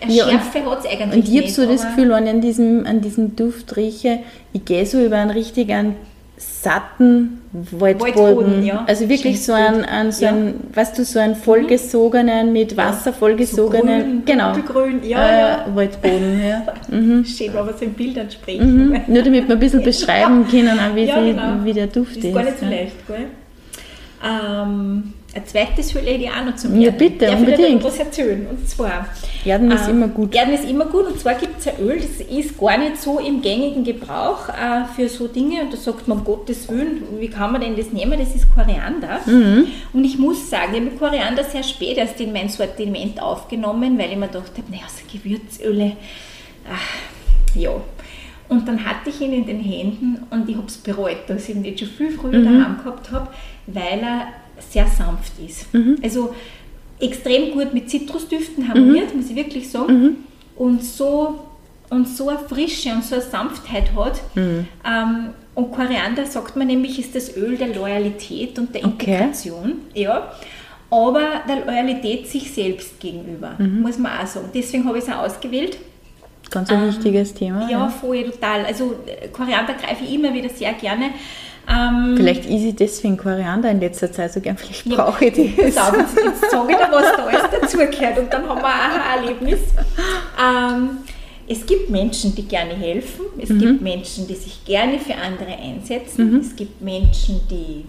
[0.00, 2.40] Eine ja, Schärfe hat es eigentlich Und ich habe so das Gefühl, wenn ich an
[2.40, 4.20] diesem, an diesem Duft rieche,
[4.52, 5.96] ich gehe so über einen richtigen
[6.38, 8.14] satten Waldboden.
[8.14, 8.84] Waldboden ja.
[8.86, 10.32] Also wirklich so ein, ein, so ja.
[10.32, 15.74] ein, weißt du, so einen vollgesogenen, mit Wasser vollgesogenen, so grün, genau, grün, ja, äh.
[15.74, 16.42] Waldboden.
[16.46, 16.62] Ja.
[16.88, 17.24] Mhm.
[17.24, 18.62] Schön, wenn man so in Bildern spricht.
[18.62, 19.00] Mhm.
[19.08, 21.64] Nur damit wir ein bisschen beschreiben können, wie, genau.
[21.64, 22.24] wie der Duft ist.
[22.24, 23.26] Ist gar nicht so leicht, gell?
[24.24, 26.82] Ähm, ein zweites will ich auch noch zum Erden.
[26.82, 27.80] Ja, bitte, Darf unbedingt.
[27.80, 28.46] Ich was erzählen.
[28.46, 29.06] Und zwar...
[29.44, 30.34] Erden ist äh, immer gut.
[30.34, 31.06] Erden ist immer gut.
[31.06, 34.86] Und zwar gibt es ein Öl, das ist gar nicht so im gängigen Gebrauch äh,
[34.96, 35.60] für so Dinge.
[35.60, 38.18] Und da sagt man, um Gottes Willen, wie kann man denn das nehmen?
[38.18, 39.20] Das ist Koriander.
[39.26, 39.66] Mhm.
[39.92, 44.12] Und ich muss sagen, ich habe Koriander sehr spät erst in mein Sortiment aufgenommen, weil
[44.12, 45.92] ich mir gedacht habe, naja, so Gewürzöle,
[46.72, 47.72] ach, ja.
[48.48, 51.56] Und dann hatte ich ihn in den Händen und ich habe es bereut, dass ich
[51.56, 52.44] ihn nicht schon viel früher mhm.
[52.44, 53.28] daheim gehabt habe,
[53.66, 54.28] weil er
[54.70, 55.72] sehr sanft ist.
[55.72, 55.96] Mhm.
[56.02, 56.34] Also
[56.98, 59.20] extrem gut mit Zitrusdüften harmoniert, mhm.
[59.20, 60.02] muss ich wirklich sagen.
[60.02, 60.16] Mhm.
[60.56, 61.40] Und so
[61.88, 64.20] und so eine Frische und so eine Sanftheit hat.
[64.34, 64.66] Mhm.
[64.84, 69.74] Ähm, und Koriander, sagt man nämlich, ist das Öl der Loyalität und der Integration.
[69.90, 70.02] Okay.
[70.02, 70.32] Ja.
[70.90, 73.82] Aber der Loyalität sich selbst gegenüber, mhm.
[73.82, 74.48] muss man auch sagen.
[74.54, 75.78] Deswegen habe ich es auch ausgewählt.
[76.50, 77.68] Ganz ein ähm, wichtiges Thema.
[77.70, 78.64] Ja, voll, total.
[78.66, 78.96] Also
[79.32, 81.10] Koriander greife ich immer wieder sehr gerne
[81.68, 85.64] ähm, vielleicht ist ich deswegen Koriander in letzter Zeit so gern, vielleicht brauche ich das.
[85.64, 89.60] Jetzt sage ich dir, was da alles dazugehört und dann haben wir auch ein Erlebnis.
[90.40, 90.98] Ähm,
[91.48, 93.58] es gibt Menschen, die gerne helfen, es mhm.
[93.58, 96.40] gibt Menschen, die sich gerne für andere einsetzen, mhm.
[96.40, 97.84] es gibt Menschen, die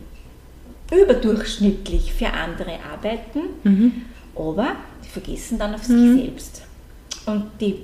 [0.96, 3.92] überdurchschnittlich für andere arbeiten, mhm.
[4.36, 6.20] aber die vergessen dann auf sich mhm.
[6.20, 6.62] selbst.
[7.26, 7.82] Und die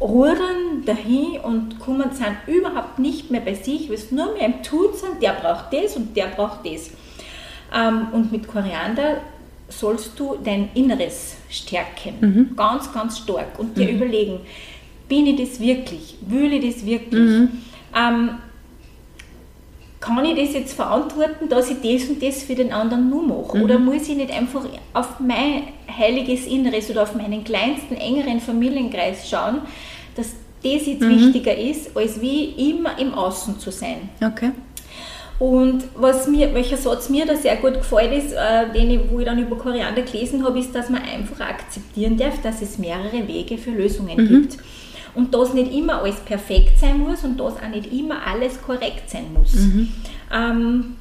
[0.00, 4.62] rudern dahin und kommen sind überhaupt nicht mehr bei sich, weil es nur mehr im
[4.62, 6.90] Tun sind, der braucht das und der braucht das.
[7.74, 9.18] Ähm, und mit Koriander
[9.68, 12.56] sollst du dein Inneres stärken, mhm.
[12.56, 13.96] ganz, ganz stark und dir mhm.
[13.96, 14.40] überlegen,
[15.08, 17.20] bin ich das wirklich, will ich das wirklich?
[17.20, 17.48] Mhm.
[17.96, 18.30] Ähm,
[20.04, 23.56] kann ich das jetzt verantworten, dass ich das und das für den anderen nur mache?
[23.56, 23.64] Mhm.
[23.64, 25.62] Oder muss ich nicht einfach auf mein
[25.96, 29.62] heiliges Inneres oder auf meinen kleinsten, engeren Familienkreis schauen,
[30.14, 31.18] dass das jetzt mhm.
[31.18, 34.10] wichtiger ist, als wie immer im Außen zu sein?
[34.22, 34.50] Okay.
[35.38, 39.18] Und was mir, welcher Satz mir da sehr gut gefällt ist, äh, den ich, wo
[39.18, 43.26] ich dann über Koriander gelesen habe, ist, dass man einfach akzeptieren darf, dass es mehrere
[43.26, 44.28] Wege für Lösungen mhm.
[44.28, 44.58] gibt
[45.14, 49.10] und dass nicht immer alles perfekt sein muss und dass auch nicht immer alles korrekt
[49.10, 49.54] sein muss.
[49.54, 49.92] Mhm.
[50.32, 50.96] Ähm,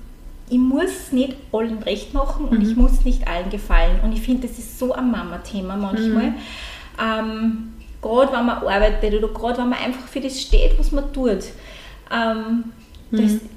[0.49, 2.69] ich muss nicht allen recht machen und mhm.
[2.69, 3.99] ich muss nicht allen gefallen.
[4.03, 6.31] Und ich finde, das ist so ein Mama-Thema manchmal.
[6.31, 6.35] Mhm.
[7.01, 11.11] Ähm, gerade wenn man arbeitet oder gerade wenn man einfach für das steht, was man
[11.13, 11.45] tut.
[12.11, 12.65] Ähm,
[13.09, 13.49] das ist mhm.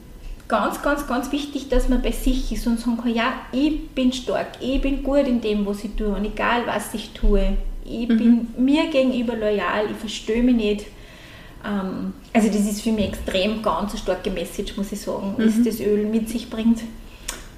[0.49, 4.13] ganz, ganz, ganz wichtig, dass man bei sich ist und sagen kann, ja, ich bin
[4.13, 7.57] stark, ich bin gut in dem, was ich tue und egal, was ich tue,
[7.89, 8.19] ich mhm.
[8.19, 10.87] bin mir gegenüber loyal, ich verstehe mich nicht.
[11.65, 15.47] Ähm, also das ist für mich extrem ganz eine starke Message, muss ich sagen, mhm.
[15.47, 16.81] was das Öl mit sich bringt.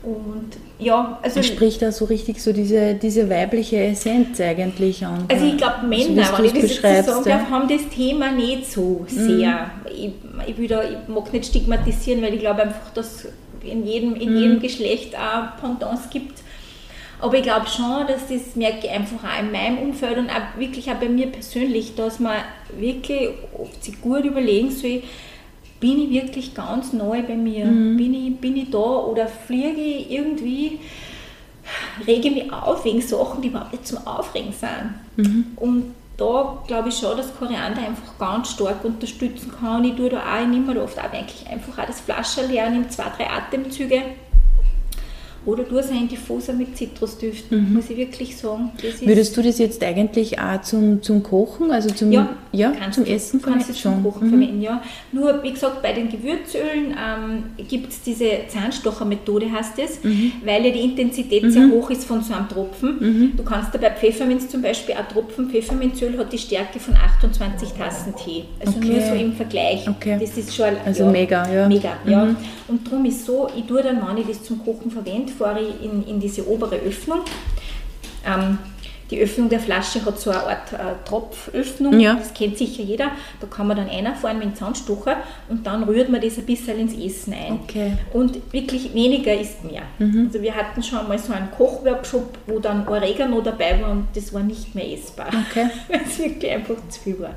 [0.03, 1.43] Und ja, also.
[1.43, 5.25] Spricht da so richtig so diese, diese weibliche Essenz eigentlich an.
[5.29, 8.31] Also ich glaube, Männer, so, wenn ich das jetzt so sagen darf, haben das Thema
[8.31, 9.71] nicht so sehr.
[9.85, 9.91] Mhm.
[9.91, 10.13] Ich,
[10.51, 13.27] ich, will da, ich mag nicht stigmatisieren, weil ich glaube einfach, dass
[13.63, 14.37] in jedem, in mhm.
[14.37, 16.43] jedem Geschlecht auch Pendants gibt.
[17.21, 20.59] Aber ich glaube schon, dass das merke ich einfach auch in meinem Umfeld und auch
[20.59, 22.37] wirklich auch bei mir persönlich, dass man
[22.79, 25.03] wirklich oft sich gut überlegen soll,
[25.81, 27.65] bin ich wirklich ganz neu bei mir?
[27.97, 30.79] Bin, ich, bin ich da oder fliege ich irgendwie,
[32.07, 34.95] rege mich auf wegen Sachen, die überhaupt nicht zum Aufregen sind.
[35.57, 39.85] Und da glaube ich schon, dass Koriander einfach ganz stark unterstützen kann.
[39.85, 42.71] Ich tue da auch, ich nehme da oft auch wirklich einfach auch das Flasche leer,
[42.71, 44.03] nehme zwei, drei Atemzüge
[45.49, 48.71] oder du es ein Diffuser mit Zitrusdüften, muss ich wirklich sagen.
[49.01, 53.05] Würdest du das jetzt eigentlich auch zum, zum Kochen, also zum, ja, ja kannst zum
[53.05, 53.83] du, Essen kannst du verwenden?
[53.83, 54.03] zum Schon.
[54.13, 54.31] Kochen Mhm.
[54.31, 54.83] verwenden, ja.
[55.13, 60.33] Nur, wie gesagt, bei den Gewürzölen ähm, gibt es diese Zahnstochermethode, heißt es, Mhm.
[60.45, 62.97] weil ja die Intensität sehr hoch ist von so einem Tropfen.
[63.01, 63.37] Mhm.
[63.37, 67.73] Du kannst da bei Pfefferminz zum Beispiel ein Tropfen Pfefferminzöl hat die Stärke von 28
[67.73, 68.45] Tassen Tee.
[68.61, 69.05] Also nur Okay.
[69.09, 69.89] so im Vergleich.
[69.89, 70.17] Okay.
[70.21, 71.69] Das ist schon Also mega, ja.
[71.69, 72.25] Mega, ja.
[72.25, 72.37] Mhm.
[72.69, 75.85] Und darum ist so, ich tue dann, wenn ich das zum Kochen verwende, fahre ich
[75.85, 77.21] in, in diese obere Öffnung.
[78.27, 78.59] Ähm,
[79.11, 80.77] die Öffnung der Flasche hat so eine Art äh,
[81.09, 82.15] Tropföffnung, Ja.
[82.15, 83.11] das kennt sicher jeder.
[83.41, 85.17] Da kann man dann reinfahren mit dem Zahnstocher
[85.49, 87.61] und dann rührt man das ein bisschen ins Essen ein.
[87.65, 87.91] Okay.
[87.91, 88.21] Mhm.
[88.21, 89.83] Und wirklich weniger ist mehr.
[89.99, 94.33] Also wir hatten schon mal so einen Kochworkshop, wo dann Oregano dabei war und das
[94.35, 95.65] war nicht mehr essbar, Okay.
[95.65, 95.71] Mhm.
[95.89, 97.35] weil es wirklich einfach zu viel war.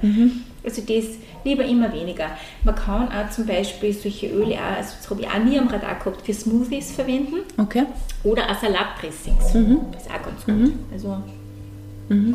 [0.63, 1.05] Also das
[1.43, 2.27] lieber immer weniger.
[2.63, 5.67] Man kann auch zum Beispiel solche Öle, auch, also das habe ich auch nie am
[5.69, 7.83] Radar gehabt, für Smoothies verwenden Okay.
[8.23, 9.53] oder auch Salatdressings.
[9.55, 9.79] Mhm.
[9.93, 10.73] Das ist auch ganz gut.
[10.93, 11.17] Also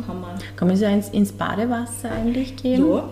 [0.05, 0.35] kann man.
[0.55, 2.87] Kann man so ins, ins Badewasser eigentlich geben?
[2.89, 3.03] Ja.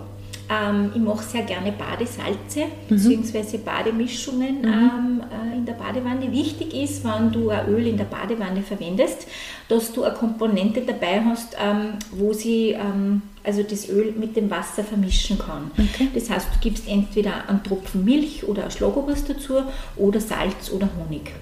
[0.48, 3.22] Ähm, ich mache sehr gerne Badesalze Mhm.
[3.22, 3.56] bzw.
[3.58, 5.20] Bademischungen ähm,
[5.52, 6.30] äh, in der Badewanne.
[6.30, 9.26] Wichtig ist, wenn du ein Öl in der Badewanne verwendest,
[9.68, 14.48] dass du eine Komponente dabei hast, ähm, wo sie ähm, also das Öl mit dem
[14.48, 15.72] Wasser vermischen kann.
[15.72, 16.08] Okay.
[16.14, 19.54] Das heißt, du gibst entweder einen Tropfen Milch oder ein Schlagobers dazu
[19.96, 21.32] oder Salz oder Honig.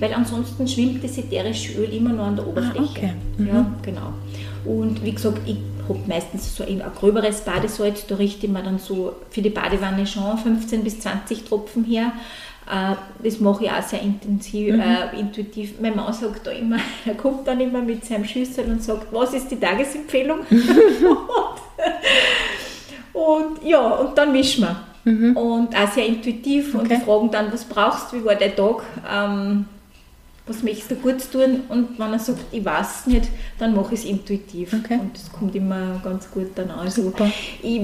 [0.00, 2.88] Weil ansonsten schwimmt das ätherische Öl immer nur an der Oberfläche.
[2.90, 3.12] okay.
[3.38, 4.14] Ja, genau.
[4.64, 5.56] Und wie gesagt, ich
[5.88, 9.50] habe meistens so ein, ein gröberes Badesalz, da richte ich mir dann so für die
[9.50, 12.12] Badewanne schon 15 bis 20 Tropfen her.
[12.70, 12.94] Äh,
[13.26, 15.80] Das mache ich auch sehr intensiv, äh, intuitiv.
[15.80, 19.32] Mein Mann sagt da immer, er kommt dann immer mit seinem Schüssel und sagt, was
[19.34, 20.40] ist die Tagesempfehlung?
[23.12, 24.76] und ja, und dann mischen wir.
[25.36, 26.96] Und auch sehr intuitiv und Okay.
[27.00, 28.82] die fragen dann, was brauchst du, wie war der Tag?
[29.10, 29.64] Ähm,
[30.48, 31.60] was möchtest du gut tun?
[31.68, 34.72] Und wenn er sagt, ich weiß nicht, dann mache ich es intuitiv.
[34.72, 34.98] Okay.
[35.00, 36.80] Und das kommt immer ganz gut dann an.
[36.80, 37.12] Also,
[37.62, 37.80] ich,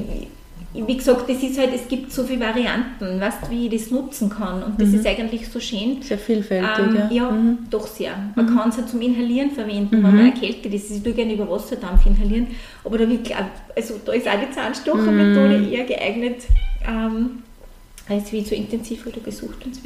[0.76, 4.28] wie gesagt, das ist halt, es gibt so viele Varianten, weißt, wie ich das nutzen
[4.28, 4.60] kann.
[4.62, 6.02] Und das ist eigentlich so schön.
[6.02, 7.10] Sehr vielfältig, Ähm, ja.
[7.12, 7.58] ja, Mhm.
[7.70, 8.12] doch sehr.
[8.34, 10.90] Man kann es ja zum Inhalieren verwenden, wenn man erkältet ist.
[10.90, 12.48] Ich tue gerne über Wasserdampf inhalieren,
[12.82, 13.36] aber da, wirklich,
[13.76, 15.72] also da ist auch die Zahnstochermethode Mhm.
[15.72, 16.42] eher geeignet,
[16.88, 17.42] ähm,
[18.08, 19.82] als wie so intensiv oder gesucht und so.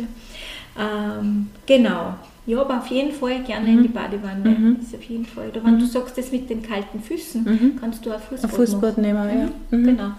[0.80, 2.14] Ähm, genau.
[2.48, 3.76] Ja, aber auf jeden Fall gerne Mhm.
[3.76, 4.76] in die Badewanne.
[4.80, 5.48] Ist auf jeden Fall.
[5.50, 8.98] Oder wenn du sagst, das mit den kalten Füßen, kannst du auch Fußbad, Ein Fußbad
[8.98, 9.28] nehmen,
[9.70, 9.76] ja.
[9.76, 9.84] Mhm.
[9.84, 10.10] Genau.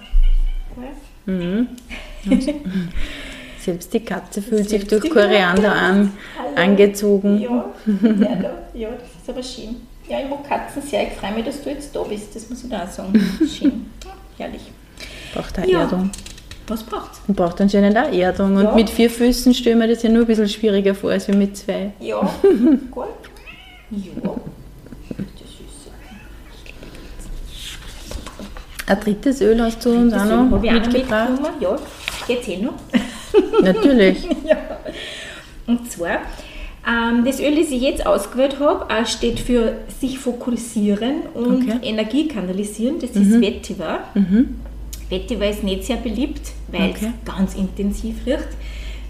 [1.25, 1.67] Mhm.
[3.59, 6.11] Selbst die Katze fühlt sich durch Koriander an,
[6.55, 7.39] angezogen.
[7.41, 7.65] Ja,
[8.01, 9.75] ja, da, ja, das ist aber schön.
[10.07, 11.03] Ja, ich mag Katzen sehr.
[11.03, 12.35] Ich freue mich, dass du jetzt da bist.
[12.35, 13.13] Das muss ich da auch sagen.
[13.39, 13.85] Schön.
[14.05, 14.11] Ja,
[14.45, 14.61] herrlich.
[15.33, 15.81] Braucht auch Ja.
[15.81, 16.09] Erdung.
[16.69, 17.19] Was braucht's?
[17.27, 18.55] Und braucht anscheinend auch Erdung.
[18.55, 18.75] Und Ja.
[18.75, 21.91] mit vier Füßen stellen wir das ja nur ein bisschen schwieriger vor als mit zwei.
[21.99, 22.19] Ja,
[22.91, 23.05] gut.
[23.91, 24.31] Ja.
[28.87, 31.29] Ein drittes Öl hast du uns auch Das noch habe ich auch noch mitgebracht.
[31.59, 31.75] Ja,
[32.27, 32.73] erzähl noch.
[33.61, 34.23] Natürlich.
[34.47, 34.57] ja.
[35.67, 36.21] Und zwar,
[36.87, 41.77] ähm, das Öl, das ich jetzt ausgewählt habe, äh, steht für sich fokussieren und Okay.
[41.83, 42.99] Energie kanalisieren.
[42.99, 43.99] Das ist Vetiver.
[45.09, 47.11] Vetiver ist nicht sehr beliebt, weil Okay.
[47.25, 48.47] es ganz intensiv riecht.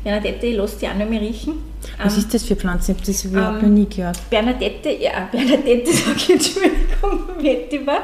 [0.01, 1.55] Bernadette, ich lasse die auch noch mal riechen.
[2.01, 2.91] Was Ähm, ist das für Pflanzen?
[2.91, 4.17] Ich habe das überhaupt ähm, noch nie gehört.
[4.29, 7.99] Bernadette, ja, Bernadette, sage ich, Entschuldigung, Vetiver,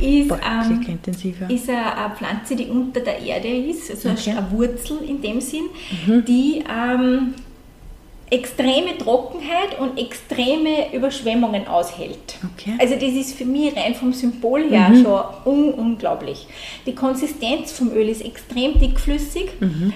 [0.00, 0.80] ist, Boah, ähm,
[1.48, 4.30] ist eine, eine Pflanze, die unter der Erde ist, also Okay.
[4.32, 5.66] eine Wurzel in dem Sinn,
[6.26, 7.34] die ähm,
[8.30, 12.36] extreme Trockenheit und extreme Überschwemmungen aushält.
[12.54, 12.74] Okay.
[12.78, 16.46] Also das ist für mich rein vom Symbol her schon un unglaublich.
[16.86, 19.50] Die Konsistenz vom Öl ist extrem dickflüssig.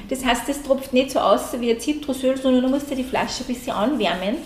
[0.09, 3.05] Das heißt, es tropft nicht so aus wie ein Zitrusöl, sondern du musst dir die
[3.05, 4.37] Flasche ein bisschen anwärmen,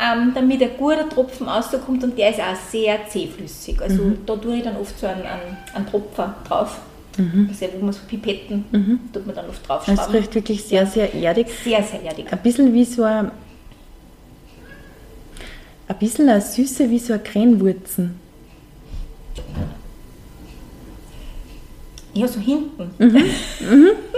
[0.00, 3.80] ähm, damit ein guter Tropfen rauskommt und der ist auch sehr zähflüssig.
[3.80, 6.80] Also da tue ich dann oft so einen, einen, einen Tropfer drauf.
[7.16, 8.64] Also, wo man so Pipetten
[9.12, 11.46] tut man dann oft drauf Es riecht wirklich sehr, sehr erdig.
[11.62, 12.32] Sehr, sehr erdig.
[12.32, 13.30] Ein bisschen wie so ein,
[15.88, 18.16] ein bisschen eine Süße wie so eine Krenwurzen.
[22.16, 22.90] Ja, so hinten.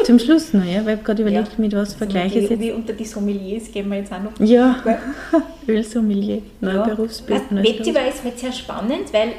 [0.05, 1.55] Zum Schluss noch, ja, weil ich gerade überlegt, Ja.
[1.57, 4.39] mit was vergleiche ich es wie, unter die Sommeliers gehen wir jetzt auch noch.
[4.47, 4.85] Ja?
[5.67, 7.41] Ölsommelier, neuer Berufsbild.
[7.41, 9.31] Weißt, neues Vetiver ist halt sehr spannend, weil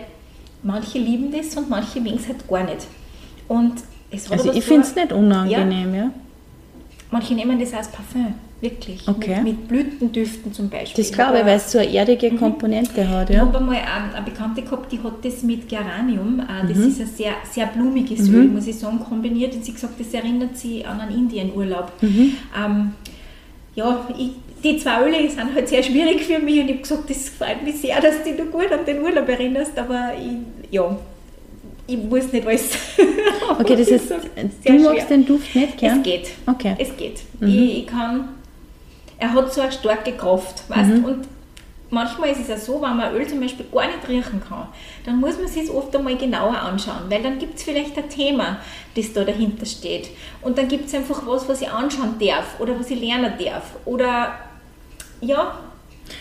[0.63, 2.87] manche lieben das und manche mögen es halt gar nicht.
[3.47, 3.73] Und
[4.11, 6.09] es hat Also ich finde es nicht unangenehm, ja.
[7.11, 9.07] manche nehmen das als Parfüm, wirklich.
[9.07, 9.35] Okay.
[9.41, 11.03] Mit, mit Blütendüften zum Beispiel.
[11.03, 13.29] Das glaube ich, weil es so eine erdige Komponente hat.
[13.29, 13.41] Ich Ja.
[13.43, 16.39] habe einmal eine, eine Bekannte gehabt, die hat das mit Geranium.
[16.41, 16.87] äh, Das Mhm.
[16.87, 19.53] ist ein sehr, sehr blumiges Öl, muss ich sagen, kombiniert.
[19.55, 21.91] Und sie hat gesagt, das erinnert sie an einen Indienurlaub.
[22.01, 22.31] Mhm.
[22.65, 22.91] Ähm,
[23.75, 24.31] ja, ich,
[24.63, 27.63] die zwei Öle sind halt sehr schwierig für mich und ich habe gesagt, das freut
[27.63, 30.97] mich sehr, dass du dich gut an den Urlaub erinnerst, aber ich, ja,
[31.87, 32.69] ich muss nicht alles.
[33.59, 35.17] Okay, das heißt, Sehr du magst schwer.
[35.17, 35.97] den Duft nicht gern?
[35.99, 36.27] Es geht.
[36.45, 36.75] Okay.
[36.77, 37.21] Es geht.
[37.39, 37.47] Mhm.
[37.47, 38.27] Ich, ich kann,
[39.17, 41.05] er hat so eine starke Kraft, weißt Mhm.
[41.05, 41.27] Und
[41.89, 44.67] manchmal ist es ja so, wenn man Öl zum Beispiel gar nicht riechen kann,
[45.05, 48.09] dann muss man sich es oft einmal genauer anschauen, weil dann gibt es vielleicht ein
[48.09, 48.57] Thema,
[48.95, 50.09] das da dahinter steht.
[50.41, 53.63] Und dann gibt es einfach was, was ich anschauen darf oder was ich lernen darf.
[53.85, 54.33] Oder
[55.21, 55.57] ja,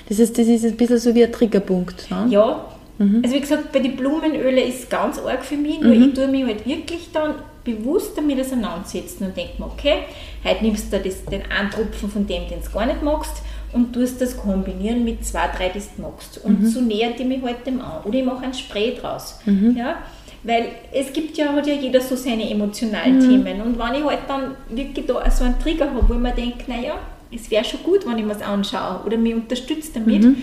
[0.08, 2.08] Das heißt, das ist ein bisschen so wie ein Triggerpunkt.
[2.10, 2.26] Ne?
[2.30, 2.64] ja.
[2.98, 3.20] Mhm.
[3.22, 6.28] Also wie gesagt, bei den Blumenölen ist es ganz arg für mich, nur ich tue
[6.28, 7.34] mich halt wirklich dann
[7.64, 9.98] bewusst damit auseinandersetzen und denke mir, okay,
[10.44, 13.42] heute nimmst du das, den einen Tropfen von dem, den du gar nicht magst
[13.72, 16.38] und tust das kombinieren mit zwei, drei, die du magst.
[16.44, 16.66] Und Mhm.
[16.66, 18.02] so nähert ich mich halt dem an.
[18.04, 19.40] Oder ich mache ein Spray draus.
[19.76, 19.96] Ja?
[20.44, 23.20] Weil es gibt ja, hat ja jeder so seine emotionalen Mhm.
[23.44, 23.60] Themen.
[23.62, 26.64] Und wenn ich halt dann wirklich da so einen Trigger habe, wo ich mir denke,
[26.68, 26.94] naja,
[27.34, 30.36] es wäre schon gut, wenn ich mir es anschaue oder mich unterstützt damit, Mhm.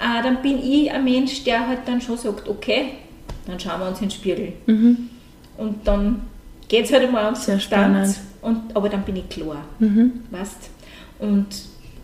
[0.00, 2.86] Äh, dann bin ich ein Mensch, der halt dann schon sagt, okay,
[3.46, 4.52] dann schauen wir uns in den Spiegel.
[4.66, 6.22] Und dann
[6.68, 7.36] geht es halt einmal um Mhm.
[7.36, 8.20] Substanz.
[8.42, 9.64] Und, aber dann bin ich klar.
[9.78, 10.12] Mhm.
[10.30, 10.70] Weißt?
[11.18, 11.46] Und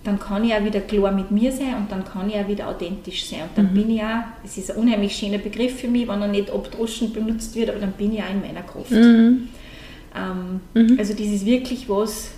[0.04, 2.68] dann kann ich auch wieder klar mit mir sein und dann kann ich auch wieder
[2.68, 3.40] authentisch sein.
[3.42, 3.74] Und dann Mhm.
[3.74, 7.12] bin ich auch, es ist ein unheimlich schöner Begriff für mich, wenn er nicht abdroschen
[7.12, 8.90] benutzt wird, aber dann bin ich auch in meiner Kraft.
[8.92, 9.48] Mhm.
[10.14, 10.60] Ähm,
[10.98, 12.30] Also das ist wirklich was,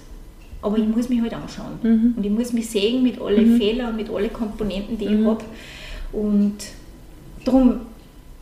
[0.63, 1.79] aber ich muss mich halt anschauen.
[1.83, 2.15] Mhm.
[2.17, 5.21] Und ich muss mich sehen mit allen Fehlern und mit allen Komponenten, die Mhm.
[5.21, 5.45] ich habe.
[6.13, 6.55] Und
[7.45, 7.81] darum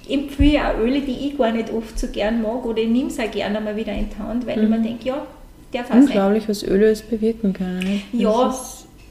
[0.09, 3.09] empfehle ich auch Öle, die ich gar nicht oft so gern mag oder ich nehme
[3.09, 5.27] es auch gerne mal wieder in die Hand, weil ich mir denke, ja,
[5.73, 6.03] der sein.
[6.03, 7.81] Unglaublich, was Öle alles bewirken können.
[7.81, 8.01] ne?
[8.13, 8.55] Ja,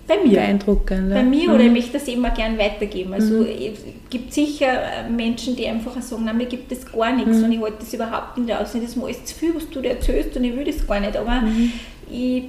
[0.07, 0.33] bei mir.
[0.39, 1.09] beeindruckend.
[1.09, 1.67] Bei mir oder Mhm.
[1.67, 3.13] ich möchte das immer gern weitergeben.
[3.13, 3.79] Also es
[4.09, 7.59] gibt sicher äh, Menschen, die einfach sagen, nein, mir gibt das gar nichts und ich
[7.59, 8.71] halte das überhaupt nicht aus.
[8.73, 10.99] Das ist mir alles zu viel, was du dir erzählst und ich will das gar
[10.99, 11.17] nicht.
[11.17, 11.43] Aber
[12.09, 12.43] ich,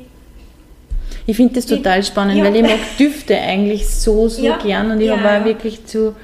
[1.27, 2.45] Ich finde das total spannend, ja.
[2.45, 4.59] weil ich mag Düfte eigentlich so, so Ja.
[4.59, 6.15] gern und ich Ja, habe auch wirklich zu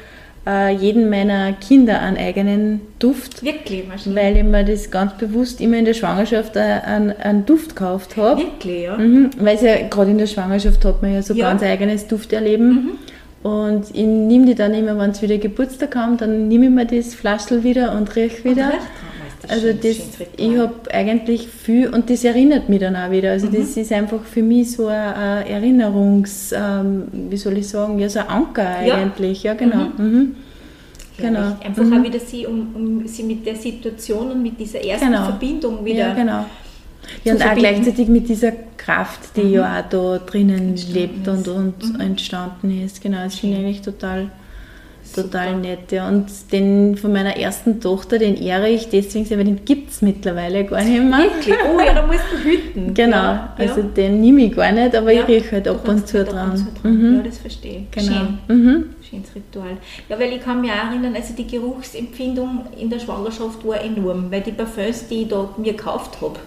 [0.46, 4.24] äh, jedem meiner Kinder einen eigenen Duft, wirklich, wahrscheinlich.
[4.24, 8.40] weil ich mir das ganz bewusst immer in der Schwangerschaft einen, einen Duft gekauft habe.
[8.42, 8.96] Wirklich, ja.
[8.96, 12.98] Mhm, weil es ja gerade in der Schwangerschaft hat man ja so ganz eigenes Dufterleben.
[13.44, 16.86] Und ich nehme die dann immer, wenn es wieder Geburtstag haben, dann nehme ich mir
[16.86, 18.66] das Flaschel wieder und riech wieder.
[18.66, 18.72] Und
[19.48, 19.96] Also das,
[20.36, 23.32] ich habe eigentlich viel und das erinnert mich dann auch wieder.
[23.32, 23.54] Also Mhm.
[23.56, 28.20] das ist einfach für mich so ein, Erinnerungs, ähm, wie soll ich sagen, ja so
[28.20, 28.94] ein Anker Ja.
[28.96, 29.42] eigentlich.
[29.42, 29.86] Ja genau.
[29.98, 30.36] Mhm.
[31.18, 31.40] Genau.
[31.40, 31.66] Herrlich.
[31.66, 31.92] Einfach Mhm.
[31.92, 35.24] auch wieder sie, um, um sie mit der Situation und mit dieser ersten Genau.
[35.24, 35.98] Verbindung wieder.
[36.08, 36.44] Ja genau.
[37.24, 41.40] Ja, und auch gleichzeitig mit dieser Kraft, die ja auch da drinnen Entstanden lebt und,
[41.40, 41.48] ist.
[41.48, 43.02] und entstanden ist.
[43.02, 44.28] Genau, das finde ich eigentlich total,
[45.12, 45.60] total Super.
[45.60, 45.92] nett.
[45.92, 46.08] Ja.
[46.08, 50.02] Und den von meiner ersten Tochter, den ehre ich deswegen sehr, weil den gibt es
[50.02, 51.18] mittlerweile gar nicht mehr.
[51.18, 51.54] Wirklich?
[51.74, 52.94] Oh ja, da musst du hüten.
[52.94, 53.86] Genau, Ja, also ja.
[53.86, 56.50] den nehme ich gar nicht, aber Ja, ich rieche halt ab und zu dran.
[56.52, 56.92] und dran.
[56.98, 57.16] Mhm.
[57.16, 57.90] Ja, das verstehe ich.
[57.90, 58.18] Genau.
[58.18, 58.38] Schön.
[58.56, 58.84] Mhm.
[59.08, 59.76] Schönes Ritual.
[60.08, 64.30] Ja, weil ich kann mich auch erinnern, also die Geruchsempfindung in der Schwangerschaft war enorm,
[64.30, 66.38] weil die Parfums, die ich da mir gekauft habe,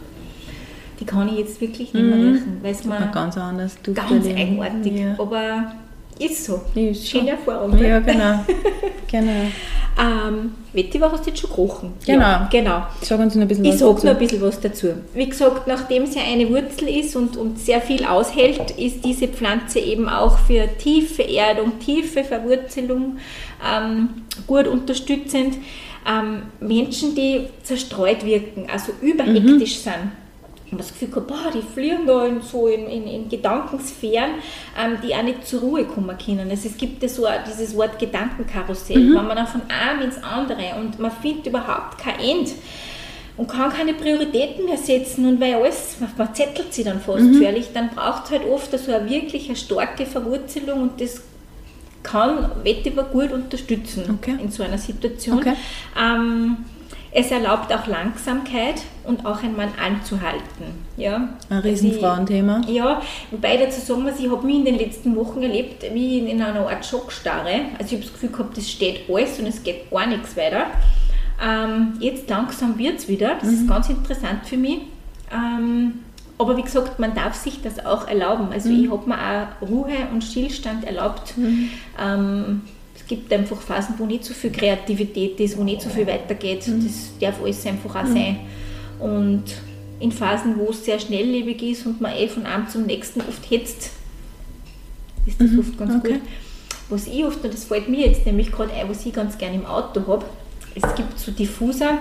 [1.00, 4.94] die kann ich jetzt wirklich nicht mehr riechen, weil es mir ganz anders ganz eigenartig,
[5.18, 5.74] aber
[6.20, 6.62] ist so.
[6.76, 7.20] Ist so.
[7.20, 7.78] Schöne Erfahrung.
[7.78, 8.14] Ja, gell?
[8.14, 8.46] genau.
[9.12, 9.52] genau.
[9.98, 11.94] Ähm, Vetiver hast du jetzt schon gerochen.
[12.06, 12.22] Genau.
[12.22, 12.86] Ja, genau.
[13.02, 14.06] Sag uns noch ein bisschen Ich was sage dazu.
[14.08, 14.88] noch ein bisschen was dazu.
[15.14, 19.28] Wie gesagt, nachdem es ja eine Wurzel ist und, und sehr viel aushält, ist diese
[19.30, 23.18] Pflanze eben auch für tiefe Erdung, tiefe Verwurzelung
[23.66, 24.10] ähm,
[24.48, 25.58] gut unterstützend.
[26.08, 30.12] Ähm, Menschen, die zerstreut wirken, also überhektisch sind,
[30.76, 34.32] und das Gefühl gehabt, boah, die fliegen da in, so in, in, in Gedankensphären,
[34.78, 36.50] ähm, die auch nicht zur Ruhe kommen können.
[36.50, 40.76] Also es gibt ja so dieses Wort Gedankenkarussell, wenn man dann von einem ins andere
[40.80, 42.52] und man findet überhaupt kein End
[43.38, 47.72] und kann keine Prioritäten mehr setzen und weil alles, man, zettelt sie dann fast völlig,
[47.74, 51.22] dann braucht es halt oft so eine wirklich eine starke Verwurzelung und das
[52.04, 54.38] kann Vetiver gut unterstützen Okay.
[54.42, 55.40] in so einer Situation.
[55.40, 55.54] Okay.
[55.98, 56.58] Ähm,
[57.18, 60.66] es erlaubt auch Langsamkeit und auch einen Mann anzuhalten.
[60.98, 61.30] Ja?
[61.50, 62.62] Ein Riesenfrauenthema.
[62.68, 63.02] ich- Ja,
[63.32, 66.42] wobei dazu sagen muss, ich habe mich in den letzten Wochen erlebt, wie in, in
[66.42, 67.62] einer Art Schockstarre.
[67.80, 70.66] Also ich habe das Gefühl gehabt, das steht alles und es geht gar nichts weiter.
[71.44, 74.80] Ähm, jetzt langsam wird es wieder, das ist ganz interessant für mich.
[75.34, 76.00] Ähm,
[76.38, 78.50] aber wie gesagt, man darf sich das auch erlauben.
[78.52, 81.34] Also ich habe mir auch Ruhe und Stillstand erlaubt.
[81.38, 82.75] Ähm, es
[83.08, 86.68] gibt einfach Phasen, wo nicht so viel Kreativität ist, wo nicht so viel weitergeht.
[86.68, 88.38] Das darf alles einfach auch sein.
[89.00, 89.44] Und
[90.00, 93.50] in Phasen, wo es sehr schnelllebig ist und man eh von einem zum nächsten oft
[93.50, 93.92] hetzt,
[95.26, 96.14] ist das Mhm, oft ganz okay.
[96.14, 96.22] gut.
[96.90, 99.56] Was ich oft, und das fällt mir jetzt nämlich gerade ein, was ich ganz gerne
[99.56, 100.26] im Auto habe,
[100.76, 101.98] es gibt so Diffuser,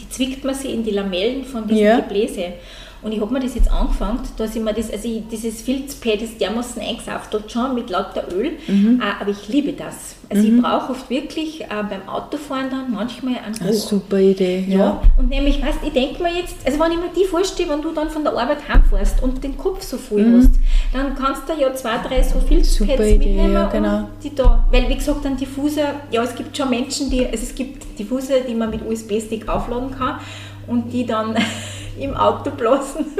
[0.00, 2.00] die zwickt man sich in die Lamellen von diesem Ja.
[2.00, 2.54] Gebläse.
[3.00, 6.20] Und ich habe mir das jetzt angefangen, dass ich mir das, also ich, dieses Filzpad
[6.20, 9.00] ist dermaßen eingesauft, dort schon mit lauter Öl, Mhm.
[9.00, 10.16] äh, aber ich liebe das.
[10.30, 13.88] Also ich brauche oft wirklich äh, beim Autofahren dann manchmal einen Eine Geruch.
[13.88, 14.64] super Idee.
[14.68, 14.78] Ja.
[14.78, 15.02] Ja.
[15.16, 17.92] und nämlich, weißt ich denke mir jetzt, also wenn ich mir die vorstelle, wenn du
[17.92, 20.50] dann von der Arbeit heimfährst und den Kopf so voll hast,
[20.92, 23.18] dann kannst du ja zwei, drei so Filzpads Mhm.
[23.18, 23.98] Mitnehmen ja, genau.
[23.98, 27.42] und die da, weil wie gesagt, ein Diffuser, ja, es gibt schon Menschen, die, also
[27.44, 30.18] es gibt Diffuser, die man mit USB-Stick aufladen kann
[30.66, 31.36] und die dann
[32.00, 33.06] im Auto blasen.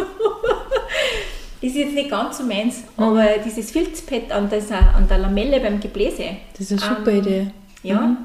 [1.60, 3.02] Das ist jetzt nicht ganz so meins, Mhm.
[3.02, 6.22] aber dieses Filzpad an, an der Lamelle beim Gebläse.
[6.56, 7.46] Das ist eine super ähm, Idee.
[7.82, 8.16] Ja,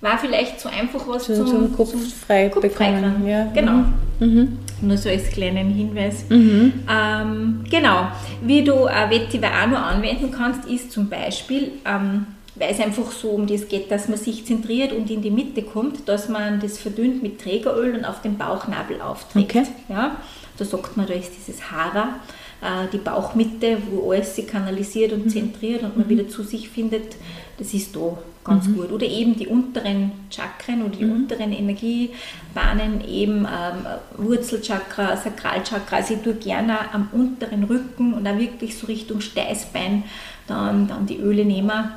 [0.00, 1.94] war vielleicht so einfach was So, zum, zum Kopf
[2.26, 3.24] frei Kopf bekommen.
[3.26, 3.46] Ja.
[3.54, 3.84] Genau.
[4.18, 4.58] Mhm.
[4.82, 6.24] Nur so als kleinen Hinweis.
[6.28, 6.72] Mhm.
[6.90, 8.08] Ähm, genau.
[8.42, 12.26] Wie du äh, Vetiver auch noch anwenden kannst, ist zum Beispiel, ähm,
[12.56, 15.62] weil es einfach so um das geht, dass man sich zentriert und in die Mitte
[15.62, 19.50] kommt, dass man das verdünnt mit Trägeröl und auf den Bauchnabel aufträgt.
[19.50, 19.66] Okay.
[19.88, 20.16] Ja?
[20.56, 22.20] Da sagt man, da ist dieses Hara,
[22.62, 27.16] äh, die Bauchmitte, wo alles sich kanalisiert und zentriert und man wieder zu sich findet.
[27.58, 28.90] Das ist da ganz gut.
[28.90, 33.86] Oder eben die unteren Chakren oder die unteren Energiebahnen, eben ähm,
[34.16, 35.96] Wurzelchakra, Sakralchakra.
[35.96, 40.04] Also ich tue gerne am unteren Rücken und auch wirklich so Richtung Steißbein
[40.46, 41.90] dann, dann die Öle nehmen.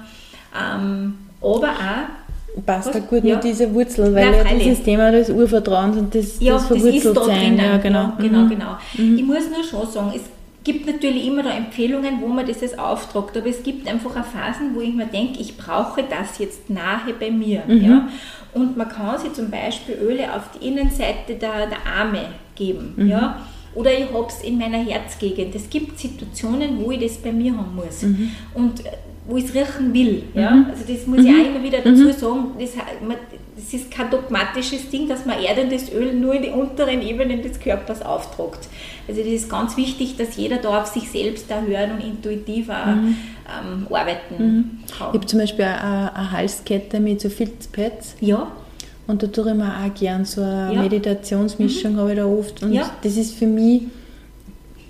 [0.57, 2.19] Ähm, aber auch
[2.65, 3.35] Passt da gut Ja.
[3.35, 6.77] mit dieser Wurzel, weil Ja, ja, dieses Thema des Urvertrauens und das, Ja, das das,
[6.77, 7.39] ist verwurzelt da sein.
[7.39, 7.57] drinnen.
[7.59, 7.99] Ja, genau.
[7.99, 8.49] Ja, genau, Mhm.
[8.49, 8.77] genau.
[8.97, 10.23] Ich muss nur schon sagen, es
[10.63, 14.25] gibt natürlich immer da Empfehlungen, wo man das jetzt auftragt, aber es gibt einfach auch
[14.25, 17.61] Phasen, wo ich mir denke, ich brauche das jetzt nahe bei mir.
[17.67, 17.81] Mhm.
[17.83, 18.07] Ja?
[18.55, 22.25] Und man kann sich zum Beispiel Öle auf die Innenseite der, der Arme
[22.55, 22.93] geben.
[22.97, 23.07] Mhm.
[23.07, 23.37] Ja?
[23.75, 25.53] Oder ich habe es in meiner Herzgegend.
[25.53, 28.01] Es gibt Situationen, wo ich das bei mir haben muss.
[28.01, 28.31] Mhm.
[28.55, 28.81] Und
[29.29, 30.23] wo ich es riechen will.
[30.33, 30.65] Ja?
[30.71, 32.51] Also das muss ich auch immer wieder dazu sagen.
[32.59, 32.71] Das,
[33.07, 33.17] man,
[33.55, 37.59] das ist kein dogmatisches Ding, dass man erdendes Öl nur in die unteren Ebenen des
[37.59, 38.67] Körpers auftragt.
[39.07, 42.69] Also das ist ganz wichtig, dass jeder da auf sich selbst da hören und intuitiv
[42.69, 45.07] auch, ähm, arbeiten Ich kann.
[45.13, 48.47] habe zum Beispiel eine, eine Halskette mit so Filzpads Ja,
[49.07, 50.81] und da tue ich mir auch gern so eine Ja.
[50.83, 52.89] Meditationsmischung habe ich da oft und Ja.
[53.01, 53.83] das ist für mich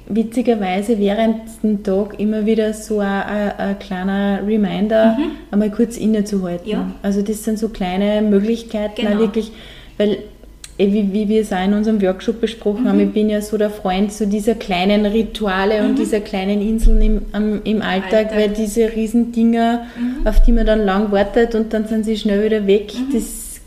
[0.10, 5.18] witzigerweise während dem Tag immer wieder so ein, ein, ein kleiner Reminder,
[5.52, 6.66] einmal kurz innezuhalten.
[6.66, 6.72] Mhm.
[6.72, 6.92] Ja.
[7.04, 9.20] Also das sind so kleine Möglichkeiten, auch Genau.
[9.22, 9.52] wirklich,
[9.98, 10.18] weil
[10.80, 13.04] eh, wie, wie wir es auch in unserem Workshop besprochen haben, Mhm.
[13.08, 17.22] ich bin ja so der Freund so dieser kleinen Rituale und dieser kleinen Inseln im,
[17.32, 18.36] am, im Alltag, Alltag.
[18.36, 18.40] Mhm.
[18.40, 19.86] weil diese riesen Dinger,
[20.26, 23.14] auf die man dann lang wartet und dann sind sie schnell wieder weg, Mhm.
[23.14, 23.60] das,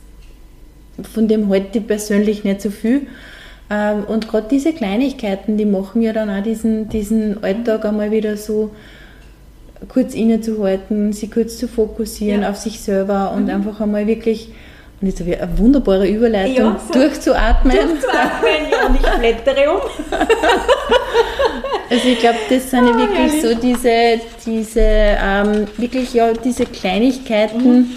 [1.14, 3.03] von dem halte ich persönlich nicht so viel.
[3.72, 8.36] Ähm, Und gerade diese Kleinigkeiten, die machen ja dann auch diesen, diesen Alltag einmal wieder
[8.36, 8.70] so
[9.88, 12.50] kurz innezuhalten, sich kurz zu fokussieren Ja.
[12.50, 14.48] auf sich selber und einfach einmal wirklich,
[15.00, 16.92] und jetzt habe ich eine wunderbare Überleitung, Ja, so.
[16.92, 17.76] durchzuatmen.
[17.76, 19.80] Durchzuatmen, ja, und ich blättere um.
[21.90, 26.64] Also ich glaube, das sind ja Ah, wirklich so diese, diese ähm, wirklich ja diese
[26.64, 27.90] Kleinigkeiten, Mhm.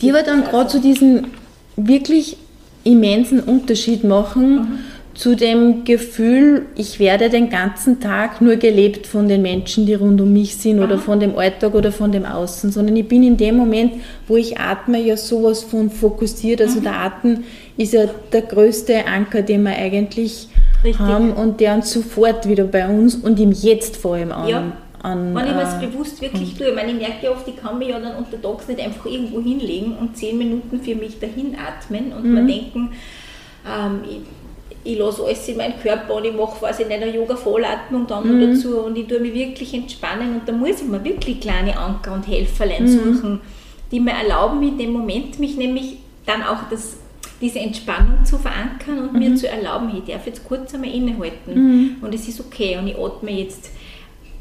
[0.00, 1.32] die aber dann gerade so diesen
[1.76, 2.38] wirklich
[2.86, 4.78] immensen Unterschied machen Mhm.
[5.14, 10.20] zu dem Gefühl, ich werde den ganzen Tag nur gelebt von den Menschen, die rund
[10.20, 13.36] um mich sind oder von dem Alltag oder von dem Außen, sondern ich bin in
[13.38, 13.92] dem Moment,
[14.28, 16.60] wo ich atme, ja sowas von fokussiert.
[16.60, 16.66] Mhm.
[16.66, 17.44] Also der Atem
[17.78, 20.48] ist ja der größte Anker, den wir eigentlich
[20.84, 21.00] Richtig.
[21.00, 24.48] haben und der uns sofort wieder bei uns und im Jetzt vor allem an.
[24.48, 24.72] Ja.
[25.06, 27.46] An Wenn ich mir das äh, bewusst wirklich tue, ich meine, ich merke ja oft,
[27.48, 31.18] ich kann mich ja dann untertags nicht einfach irgendwo hinlegen und zehn Minuten für mich
[31.18, 32.34] dahin atmen und Mhm.
[32.34, 32.92] mir denken,
[33.66, 34.20] ähm, ich,
[34.92, 38.40] ich lasse alles in meinen Körper und ich mache quasi in einer Yoga-Vollatmung dann Mhm.
[38.40, 41.76] noch dazu und ich tue mich wirklich entspannen und da muss ich mir wirklich kleine
[41.78, 42.88] Anker und Helferlein Mhm.
[42.88, 43.40] suchen,
[43.90, 46.96] die mir erlauben, in dem Moment mich nämlich dann auch das,
[47.40, 49.18] diese Entspannung zu verankern und Mhm.
[49.18, 52.96] mir zu erlauben, ich darf jetzt kurz einmal innehalten und es ist okay und ich
[52.98, 53.70] atme jetzt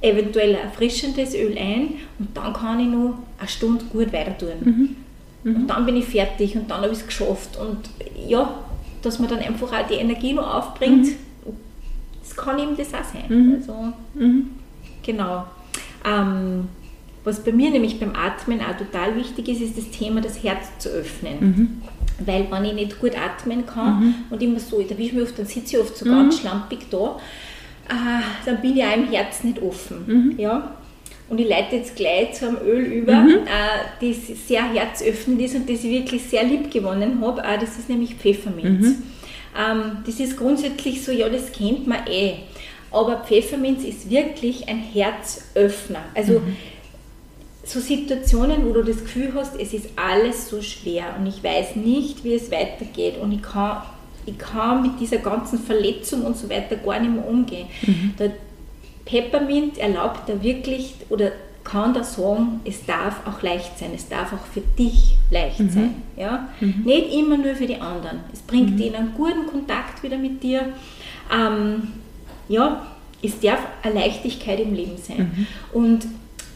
[0.02, 4.96] eventuell ein erfrischendes Öl ein und dann kann ich noch eine Stunde gut weiter tun.
[5.44, 7.58] Und dann bin ich fertig und dann habe ich es geschafft.
[7.58, 7.78] Und
[8.28, 8.60] ja,
[9.02, 11.10] dass man dann einfach auch die Energie noch aufbringt,
[12.22, 13.26] das kann eben das auch sein.
[13.60, 13.74] Also,
[15.04, 15.46] Genau.
[16.04, 16.68] Ähm,
[17.24, 20.68] was bei mir nämlich beim Atmen auch total wichtig ist, ist das Thema, das Herz
[20.80, 21.82] zu öffnen.
[22.26, 25.46] Weil wenn ich nicht gut atmen kann und immer so, da ich mich oft, dann
[25.46, 27.20] sitze ich oft so ganz schlampig da,
[27.90, 30.36] äh, dann bin ich auch im Herz nicht offen.
[30.38, 30.76] Ja?
[31.28, 35.70] Und ich leite jetzt gleich zu einem Öl über, äh, das sehr herzöffnend ist und
[35.70, 37.42] das ich wirklich sehr lieb gewonnen habe.
[37.42, 38.88] Äh, das ist nämlich Pfefferminz.
[39.58, 42.36] Ähm, das ist grundsätzlich so, ja, das kennt man eh.
[42.92, 46.04] Aber Pfefferminz ist wirklich ein Herzöffner.
[46.14, 46.56] Also mhm.
[47.64, 51.76] so Situationen, wo du das Gefühl hast, es ist alles so schwer und ich weiß
[51.76, 53.82] nicht, wie es weitergeht und ich kann,
[54.26, 57.68] ich kann mit dieser ganzen Verletzung und so weiter gar nicht mehr umgehen.
[57.86, 58.14] Mhm.
[58.18, 58.32] Der
[59.06, 61.32] Peppermint erlaubt da wirklich oder
[61.64, 65.70] kann da sagen, es darf auch leicht sein, es darf auch für dich leicht mhm.
[65.70, 65.96] sein.
[66.16, 66.50] Ja?
[66.60, 66.84] Mhm.
[66.86, 68.20] Nicht immer nur für die anderen.
[68.32, 68.82] Es bringt mhm.
[68.82, 70.74] ihnen einen guten Kontakt wieder mit dir.
[71.34, 71.94] Ähm,
[72.48, 72.86] ja,
[73.24, 75.32] es darf eine Leichtigkeit im Leben sein.
[75.36, 75.48] Mhm.
[75.74, 76.06] Und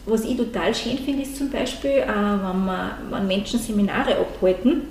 [0.06, 4.82] was ich total schön finde, ist zum Beispiel, äh, wenn, wir, wenn Menschen Seminare abhalten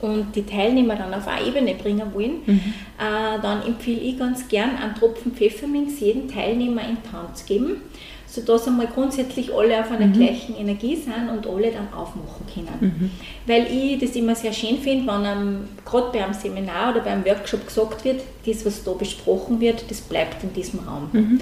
[0.00, 2.60] und die Teilnehmer dann auf eine Ebene bringen wollen, mhm.
[2.98, 7.46] äh, dann empfehle ich ganz gern einen Tropfen Pfefferminz jedem Teilnehmer in die Hand zu
[7.46, 7.82] geben
[8.30, 10.12] sodass einmal grundsätzlich alle auf einer mhm.
[10.12, 12.78] gleichen Energie sind und alle dann aufmachen können.
[12.80, 13.10] Mhm.
[13.46, 17.66] Weil ich das immer sehr schön finde, wenn gerade bei einem Seminar oder beim Workshop
[17.66, 21.08] gesagt wird, das, was da besprochen wird, das bleibt in diesem Raum.
[21.12, 21.40] Mhm.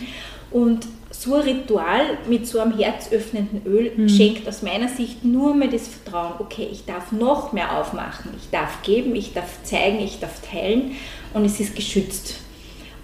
[0.52, 0.86] Und
[1.22, 4.08] so ein Ritual mit so einem herzöffnenden Öl mhm.
[4.08, 8.50] schenkt aus meiner Sicht nur mehr das Vertrauen, okay, ich darf noch mehr aufmachen, ich
[8.50, 10.92] darf geben, ich darf zeigen, ich darf teilen
[11.34, 12.40] und es ist geschützt.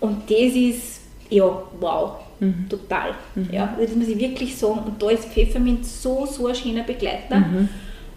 [0.00, 1.00] Und das ist,
[1.30, 2.68] ja, wow, Mhm.
[2.68, 3.14] Total.
[3.36, 3.48] Mhm.
[3.52, 4.80] Ja, das muss ich wirklich sagen.
[4.84, 7.38] Und da ist Pfefferminz so, so ein schöner Begleiter.
[7.38, 7.68] Mhm.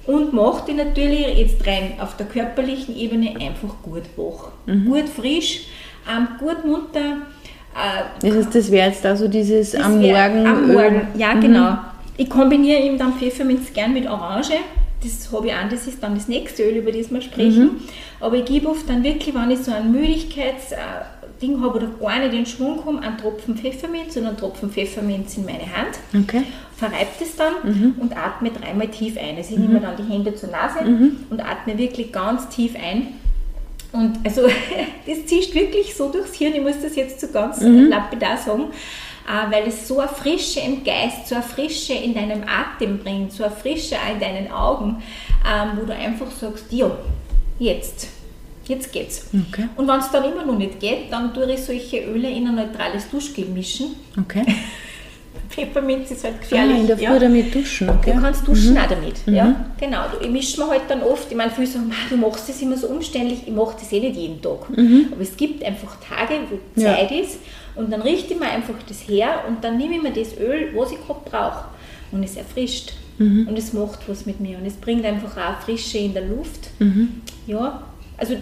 [0.07, 4.51] Und macht die natürlich jetzt rein auf der körperlichen Ebene einfach gut wach.
[4.65, 4.85] Mhm.
[4.85, 5.67] Gut frisch,
[6.11, 7.17] ähm, gut munter.
[7.75, 10.45] Äh, das, das wäre jetzt also dieses am Morgen.
[10.45, 11.41] Am Morgen, ja mhm.
[11.41, 11.77] genau.
[12.17, 14.53] Ich kombiniere eben dann Pfefferminz gern mit Orange.
[15.03, 17.63] Das habe ich an, das ist dann das nächste Öl, über das wir sprechen.
[17.63, 17.71] Mhm.
[18.21, 21.03] Aber ich gebe oft dann wirklich, wenn ich so einen Müdigkeits- äh,
[21.61, 25.45] habe oder gar nicht in Schwung komme, einen Tropfen Pfefferminz und einen Tropfen Pfefferminz in
[25.45, 26.43] meine Hand, okay.
[26.75, 27.95] verreibt es dann mhm.
[27.99, 29.37] und atme dreimal tief ein.
[29.37, 29.67] Also ich mhm.
[29.67, 31.17] nehme dann die Hände zur Nase mhm.
[31.29, 33.09] und atme wirklich ganz tief ein.
[33.95, 34.47] Und also
[35.07, 37.87] das zieht wirklich so durchs Hirn, ich muss das jetzt so ganz mhm.
[37.87, 38.65] lapidar sagen,
[39.27, 43.31] äh, weil es so eine Frische im Geist, so eine Frische in deinem Atem bringt,
[43.31, 45.01] so eine Frische in deinen Augen,
[45.45, 46.91] ähm, wo du einfach sagst, ja,
[47.59, 48.09] jetzt
[48.67, 49.27] jetzt geht's.
[49.49, 49.69] Okay.
[49.75, 52.55] Und wenn es dann immer noch nicht geht, dann tue ich solche Öle in ein
[52.55, 53.95] neutrales Duschgel mischen.
[54.19, 54.43] Okay.
[55.49, 56.75] Pfefferminz ist halt gefährlich.
[56.75, 57.19] Ah, in der Früh ja.
[57.19, 58.13] damit duschen, okay.
[58.13, 58.77] Du kannst duschen mhm.
[58.77, 59.33] auch damit, mhm.
[59.33, 59.65] ja.
[59.79, 62.77] Genau, ich mische mir halt dann oft, ich meine, viele sagen, du machst das immer
[62.77, 64.69] so umständlich, ich mache das eh nicht jeden Tag.
[64.75, 65.09] Mhm.
[65.11, 67.19] Aber es gibt einfach Tage, wo Zeit ja.
[67.19, 67.39] ist
[67.75, 70.71] und dann richte ich mir einfach das her und dann nehme ich mir das Öl,
[70.75, 71.65] was ich gerade brauche
[72.11, 72.93] und es erfrischt.
[73.17, 73.47] Mhm.
[73.47, 76.69] Und es macht was mit mir und es bringt einfach auch Frische in der Luft.
[76.79, 77.21] Mhm.
[77.47, 77.83] Ja,
[78.17, 78.35] also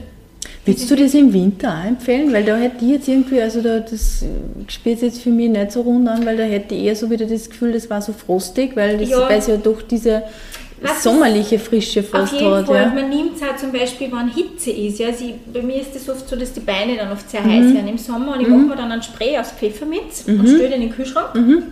[0.66, 2.32] Würdest du das im Winter auch empfehlen?
[2.32, 4.24] Weil da hätte ich jetzt irgendwie, also da, das
[4.70, 7.26] spielt jetzt für mich nicht so rund an, weil da hätte ich eher so wieder
[7.26, 9.30] das Gefühl, das war so frostig, weil das ja.
[9.30, 10.24] ja doch diese
[10.82, 12.68] Was sommerliche Frische fast auf jeden hat.
[12.68, 12.82] Fall.
[12.82, 12.90] Ja.
[12.90, 15.00] Man nimmt es auch zum Beispiel, wenn Hitze ist.
[15.00, 15.08] Ja.
[15.08, 17.52] Also ich, bei mir ist es oft so, dass die Beine dann oft sehr mhm.
[17.52, 18.68] heiß werden im Sommer und ich mhm.
[18.68, 20.40] mache mir dann ein Spray aus Pfefferminz mhm.
[20.40, 21.36] und stelle den in den Kühlschrank.
[21.36, 21.64] Mhm.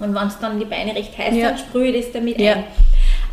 [0.00, 1.48] Und wenn es dann die Beine recht heiß ja.
[1.48, 2.54] sind, sprühe ich das damit ja.
[2.54, 2.64] ein.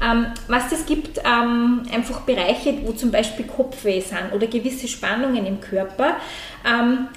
[0.02, 5.46] Ähm, was es gibt, ähm, einfach Bereiche, wo zum Beispiel Kopfweh sind oder gewisse Spannungen
[5.46, 6.16] im Körper,
[6.66, 7.08] ähm,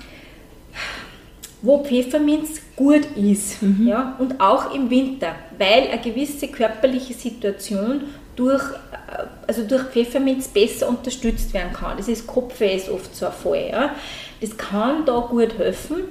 [1.62, 3.62] wo Pfefferminz gut ist.
[3.62, 3.86] Mhm.
[3.88, 4.16] Ja?
[4.18, 8.04] Und auch im Winter, weil eine gewisse körperliche Situation
[8.36, 11.96] durch, äh, also durch Pfefferminz besser unterstützt werden kann.
[11.96, 13.68] Das ist Kopfweh ist oft so ein Fall.
[13.70, 13.94] Ja?
[14.40, 16.04] Das kann da gut helfen.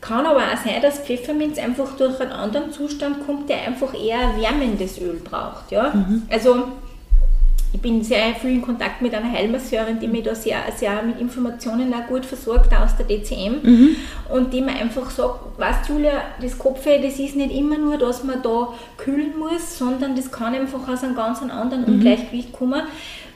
[0.00, 4.34] Kann aber auch sein, dass Pfefferminz einfach durch einen anderen Zustand kommt, der einfach eher
[4.40, 5.70] wärmendes Öl braucht.
[5.70, 5.92] Ja?
[5.92, 6.22] Mhm.
[6.30, 6.64] Also
[7.72, 11.20] ich bin sehr viel in Kontakt mit einer Heilmasseurin, die mich da sehr, sehr mit
[11.20, 13.60] Informationen auch gut versorgt, aus der DCM.
[13.62, 13.96] Mhm.
[14.28, 18.24] Und die mir einfach sagt, weißt Julia, das Kopfweh, das ist nicht immer nur, dass
[18.24, 21.94] man da kühlen muss, sondern das kann einfach aus einem ganz anderen mhm.
[21.94, 22.82] Ungleichgewicht kommen.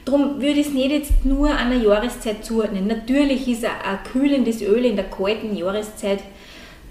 [0.03, 2.87] Darum würde ich es nicht jetzt nur einer Jahreszeit zuordnen.
[2.87, 6.19] Natürlich ist ein, ein kühlendes Öl in der kalten Jahreszeit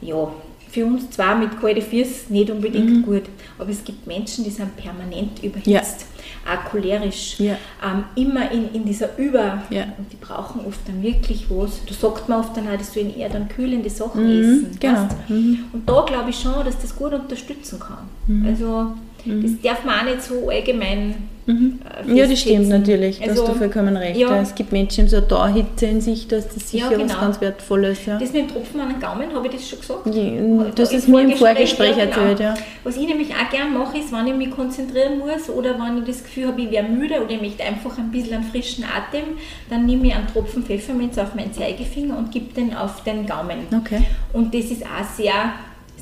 [0.01, 0.33] ja,
[0.75, 3.03] für uns zwar mit kalten Füßen nicht unbedingt mhm.
[3.03, 3.23] gut,
[3.59, 6.53] aber es gibt Menschen, die sind permanent überhitzt, ja.
[6.53, 7.57] auch cholerisch, ja.
[7.85, 9.85] ähm, immer in, in dieser Über, ja.
[9.97, 11.81] und die brauchen oft dann wirklich was.
[11.87, 14.41] Da sagt man oft dann auch, dass du eher dann kühlende Sachen mhm.
[14.41, 14.77] essen.
[14.81, 15.09] Genau.
[15.29, 15.65] Mhm.
[15.73, 18.09] Und da glaube ich schon, dass das gut unterstützen kann.
[18.27, 18.47] Mhm.
[18.47, 19.63] Also das mhm.
[19.63, 21.15] darf man auch nicht so allgemein
[21.47, 21.81] Mhm.
[22.09, 24.19] Äh, ja, das stimmt natürlich, da also, hast du vollkommen recht.
[24.19, 24.41] Ja.
[24.41, 27.13] Es gibt Menschen, so da Hitze in sich, da ist das sicher ja, genau.
[27.13, 28.07] was ganz Wertvolles.
[28.07, 28.19] Ja.
[28.19, 30.07] Das mit dem Tropfen an den Gaumen, habe ich das schon gesagt?
[30.07, 32.17] Ja, hast es mir im Vorgespräch ja, genau.
[32.17, 32.55] erzählt, ja.
[32.83, 36.05] Was ich nämlich auch gerne mache, ist, wenn ich mich konzentrieren muss oder wenn ich
[36.05, 39.37] das Gefühl habe, ich wäre müde oder ich möchte einfach ein bisschen einen frischen Atem,
[39.69, 43.59] dann nehme ich einen Tropfen Pfefferminz auf meinen Zeigefinger und gebe den auf den Gaumen.
[43.77, 44.03] Okay.
[44.33, 45.53] Und das ist auch sehr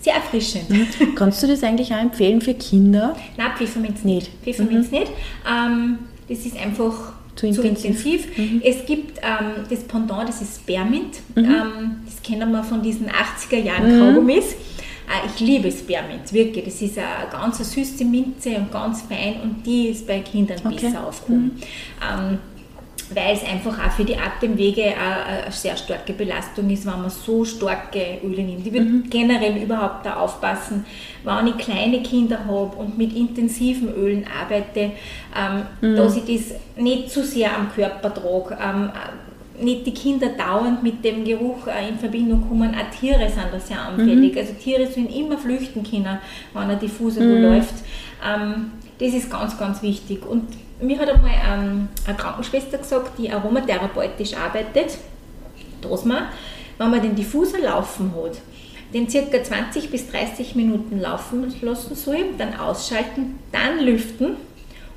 [0.03, 0.69] sehr erfrischend.
[0.69, 1.15] Mhm.
[1.15, 3.17] Kannst du das eigentlich auch empfehlen für Kinder?
[3.37, 4.31] Nein, Pfefferminz nicht.
[4.43, 4.99] Pfefferminz mhm.
[4.99, 5.13] nicht.
[5.49, 5.99] Ähm,
[6.29, 7.81] das ist einfach zu intensiv.
[7.81, 8.39] Zu intensiv.
[8.39, 8.63] Mhm.
[8.65, 11.21] Es gibt ähm, das Pendant, das ist Spearmint.
[11.35, 11.45] Mhm.
[11.45, 14.01] Ähm, das kennen wir von diesen 80er Jahren mhm.
[14.01, 14.53] Kaugummis.
[14.53, 16.65] Äh, ich liebe Spearmint, wirklich.
[16.65, 20.79] Das ist eine ganz süße Minze und ganz fein und die ist bei Kindern okay.
[20.81, 21.45] besser aufgehoben.
[21.45, 22.31] Mhm.
[22.31, 22.39] Ähm,
[23.15, 27.11] weil es einfach auch für die Atemwege eine, eine sehr starke Belastung ist, wenn man
[27.11, 28.67] so starke Öle nimmt.
[28.67, 29.11] Ich würde mhm.
[29.11, 30.85] generell überhaupt da aufpassen,
[31.25, 34.93] wenn ich kleine Kinder habe und mit intensiven Ölen arbeite,
[35.37, 35.97] ähm, mhm.
[35.97, 38.59] dass ich das nicht zu sehr am Körper trage.
[38.63, 38.91] Ähm,
[39.61, 43.61] nicht die Kinder dauernd mit dem Geruch äh, in Verbindung kommen, auch Tiere sind da
[43.61, 44.33] sehr anfällig.
[44.33, 44.39] Mhm.
[44.39, 46.19] Also Tiere sollen immer flüchten können,
[46.53, 47.43] wenn ein Diffuser mhm.
[47.43, 47.75] läuft.
[48.25, 50.25] Ähm, das ist ganz, ganz wichtig.
[50.27, 50.45] Und
[50.83, 54.99] mir hat einmal ähm, eine Krankenschwester gesagt, die aromatherapeutisch arbeitet,
[55.81, 56.25] dass man,
[56.79, 58.39] wenn man den Diffuser laufen hat,
[58.93, 64.37] den circa 20 bis 30 Minuten laufen lassen soll, dann ausschalten, dann lüften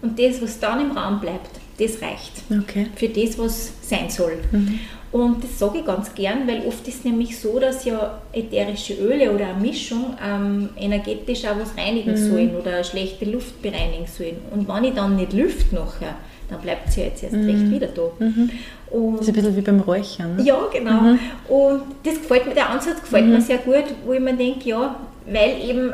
[0.02, 2.88] und das, was dann im Raum bleibt, das reicht okay.
[2.96, 4.38] für das, was sein soll.
[4.52, 4.80] Mhm.
[5.16, 8.95] Und das sage ich ganz gern, weil oft ist es nämlich so, dass ja ätherische
[8.95, 12.30] Öle oder eine Mischung ähm, energetisch auch was reinigen mhm.
[12.30, 14.36] sollen oder schlechte Luft bereinigen sollen.
[14.51, 16.16] Und wenn ich dann nicht lüfte nachher,
[16.49, 17.49] dann bleibt sie jetzt erst mhm.
[17.49, 18.11] recht wieder da.
[18.20, 18.49] Mhm.
[18.91, 20.36] Und das ist ein bisschen wie beim Räuchern.
[20.36, 20.43] Ne?
[20.43, 20.99] Ja, genau.
[20.99, 21.20] Mhm.
[21.47, 23.41] Und das gefällt mir, der Ansatz gefällt mir mhm.
[23.41, 24.99] sehr gut, wo ich mir denke, ja,
[25.32, 25.93] weil eben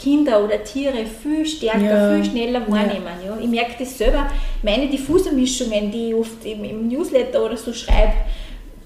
[0.00, 2.14] Kinder oder Tiere viel stärker, ja.
[2.14, 3.06] viel schneller wahrnehmen.
[3.24, 3.38] Ja.
[3.40, 4.30] Ich merke das selber,
[4.62, 8.14] meine Diffusermischungen, die ich oft im, im Newsletter oder so schreibe,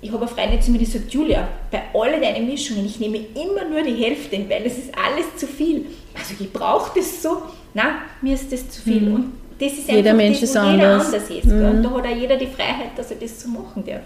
[0.01, 3.19] ich habe eine Freundin zu mir, die sagt, Julia, bei all deinen Mischungen, ich nehme
[3.35, 5.87] immer nur die Hälfte, weil es ist alles zu viel.
[6.15, 7.43] Also ich brauche das so.
[7.73, 9.01] Nein, mir ist das zu viel.
[9.01, 9.15] Mhm.
[9.15, 11.07] Und das ist jeder einfach Mensch das, ist anders.
[11.07, 11.47] anders ist.
[11.47, 11.69] Mhm.
[11.69, 14.03] Und da hat auch jeder die Freiheit, dass er das so machen darf.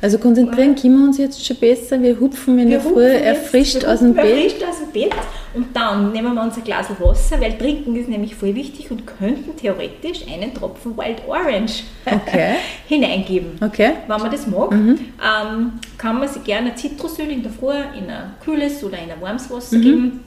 [0.00, 0.82] Also konzentrieren ja.
[0.82, 2.00] können wir uns jetzt schon besser.
[2.00, 4.24] Wir hupfen in wir der Früh erfrischt aus dem Bett.
[4.24, 5.14] Erfrischt aus dem Bett
[5.54, 9.06] und dann nehmen wir uns ein Glas Wasser, weil trinken ist nämlich voll wichtig und
[9.06, 12.56] könnten theoretisch einen Tropfen Wild Orange okay.
[12.88, 13.58] hineingeben.
[13.60, 13.92] Okay.
[14.06, 14.98] Wenn man das mag, mhm.
[15.20, 19.20] ähm, kann man sich gerne Zitrusöl in der Früh in ein kühles oder in ein
[19.20, 19.82] warmes Wasser mhm.
[19.82, 20.20] geben.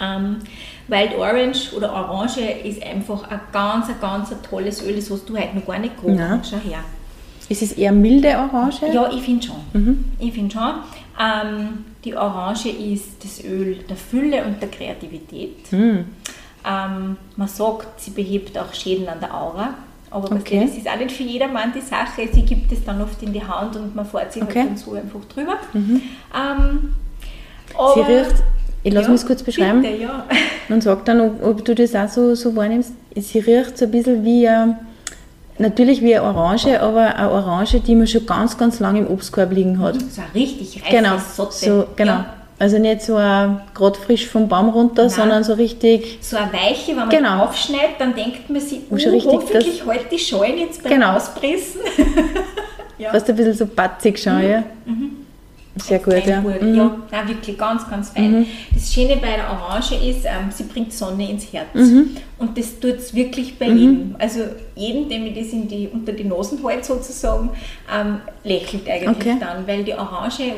[0.00, 0.36] Ähm,
[0.88, 5.28] Wild Orange oder Orange ist einfach ein ganz, ein ganz ein tolles Öl, das hast
[5.28, 6.18] du heute noch gar nicht gekocht.
[6.50, 6.80] Schau her.
[7.54, 8.80] Ist es eher milde Orange?
[8.92, 9.56] Ja, ich finde schon.
[9.74, 10.04] Mhm.
[10.18, 10.72] Ich finde schon.
[11.20, 15.70] Ähm, die Orange ist das Öl der Fülle und der Kreativität.
[15.70, 16.04] Mhm.
[16.66, 19.74] Ähm, man sagt, sie behebt auch Schäden an der Aura.
[20.10, 20.64] Aber okay.
[20.66, 22.28] das ist auch nicht für jedermann die Sache.
[22.32, 24.60] Sie gibt es dann oft in die Hand und man fährt sich halt okay.
[24.60, 25.56] halt dann so einfach drüber.
[25.74, 26.02] Mhm.
[26.34, 26.94] Ähm,
[27.94, 28.34] sie riecht,
[28.82, 29.80] ich lasse ja, mich kurz beschreiben.
[29.80, 30.26] Bitte, ja.
[30.68, 32.94] Und sag dann, ob, ob, du das auch so, so wahrnimmst.
[33.14, 34.44] Sie riecht so ein bisschen wie.
[34.44, 34.74] Äh,
[35.58, 39.52] Natürlich wie eine Orange, aber eine Orange, die man schon ganz, ganz lange im Obstkorb
[39.52, 40.00] liegen hat.
[40.00, 41.16] So eine richtig reife genau,
[41.50, 42.12] So, genau.
[42.12, 42.34] Ja.
[42.58, 45.10] Also nicht so gerade frisch vom Baum runter, Nein.
[45.10, 46.18] sondern so richtig.
[46.20, 47.44] So eine weiche, wenn man genau.
[47.44, 51.16] aufschneidet, dann denkt man sich, oh, richtig, hoffentlich heute die Schalen jetzt beim genau.
[51.16, 51.80] Auspressen.
[52.98, 53.10] ja.
[53.10, 54.50] Fast ein bisschen so batzig schon, mhm.
[54.50, 54.62] ja.
[54.86, 55.23] Mhm.
[55.76, 56.40] Sehr gut, ja.
[56.40, 56.62] Gut.
[56.62, 56.74] Mhm.
[56.74, 58.40] Ja, nein, wirklich ganz, ganz fein.
[58.40, 58.46] Mhm.
[58.72, 61.74] Das Schöne bei der Orange ist, ähm, sie bringt Sonne ins Herz.
[61.74, 62.16] Mhm.
[62.38, 63.78] Und das tut es wirklich bei mhm.
[63.78, 64.16] jedem.
[64.18, 64.40] Also
[64.76, 67.50] jeden, dem ich das die, unter die Nasen halte sozusagen,
[67.92, 69.36] ähm, lächelt eigentlich okay.
[69.40, 70.52] dann, weil die Orange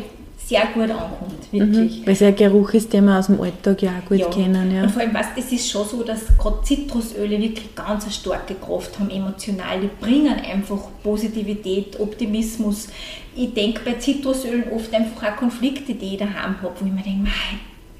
[0.47, 2.01] sehr gut ankommt, wirklich.
[2.01, 2.07] Mhm.
[2.07, 4.29] Weil es ein Geruch ist, den wir aus dem Alltag ja auch gut ja.
[4.29, 4.75] kennen.
[4.75, 4.85] Ja.
[4.85, 8.55] Und vor allem, weißt, es ist schon so, dass gerade Zitrusöle wirklich ganz eine starke
[8.55, 9.81] Kraft haben, emotional.
[9.81, 12.89] Die bringen einfach Positivität, Optimismus.
[13.35, 17.03] Ich denke bei Zitrusölen oft einfach auch Konflikte, die ich daheim habe, wo ich mir
[17.03, 17.29] denke,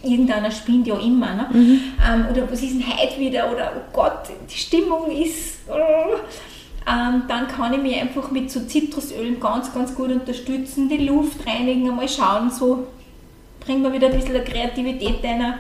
[0.05, 1.35] irgendeiner spinnt ja immer.
[1.35, 1.49] Ne?
[1.53, 1.81] Mhm.
[2.09, 3.53] Ähm, oder was ist denn heute wieder?
[3.53, 5.59] Oder oh Gott, die Stimmung ist.
[5.69, 6.17] Oh
[6.89, 11.47] ähm, dann kann ich mich einfach mit so Zitrusölen ganz, ganz gut unterstützen, die Luft
[11.47, 12.87] reinigen, einmal schauen, so
[13.59, 15.55] bringen wir wieder ein bisschen Kreativität rein.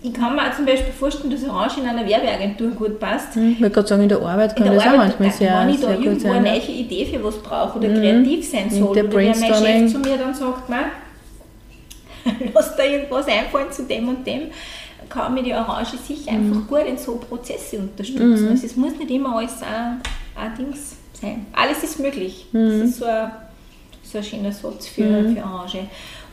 [0.00, 3.34] Ich kann mir auch zum Beispiel vorstellen, dass Orange in einer Werbeagentur gut passt.
[3.34, 5.30] Hm, ich wollte gerade sagen, in der Arbeit kann in der das Arbeit, auch manchmal
[5.32, 7.94] sehr, Wenn ich da irgendwo sein, eine neue Idee für was brauche oder mhm.
[7.94, 10.68] kreativ sein soll, oder der mein Chef zu mir dann sagt,
[12.54, 14.42] lass da irgendwas einfallen zu dem und dem,
[15.08, 16.52] kann mir die Orange sicher mhm.
[16.52, 18.44] einfach gut in so Prozesse unterstützen.
[18.44, 18.50] Mhm.
[18.50, 19.60] Also es muss nicht immer alles
[20.38, 21.46] auch Dings sein.
[21.52, 22.46] Alles ist möglich.
[22.52, 22.80] Mhm.
[22.80, 23.30] Das ist so ein,
[24.02, 25.36] so ein schöner Satz für, mhm.
[25.36, 25.80] für Orange.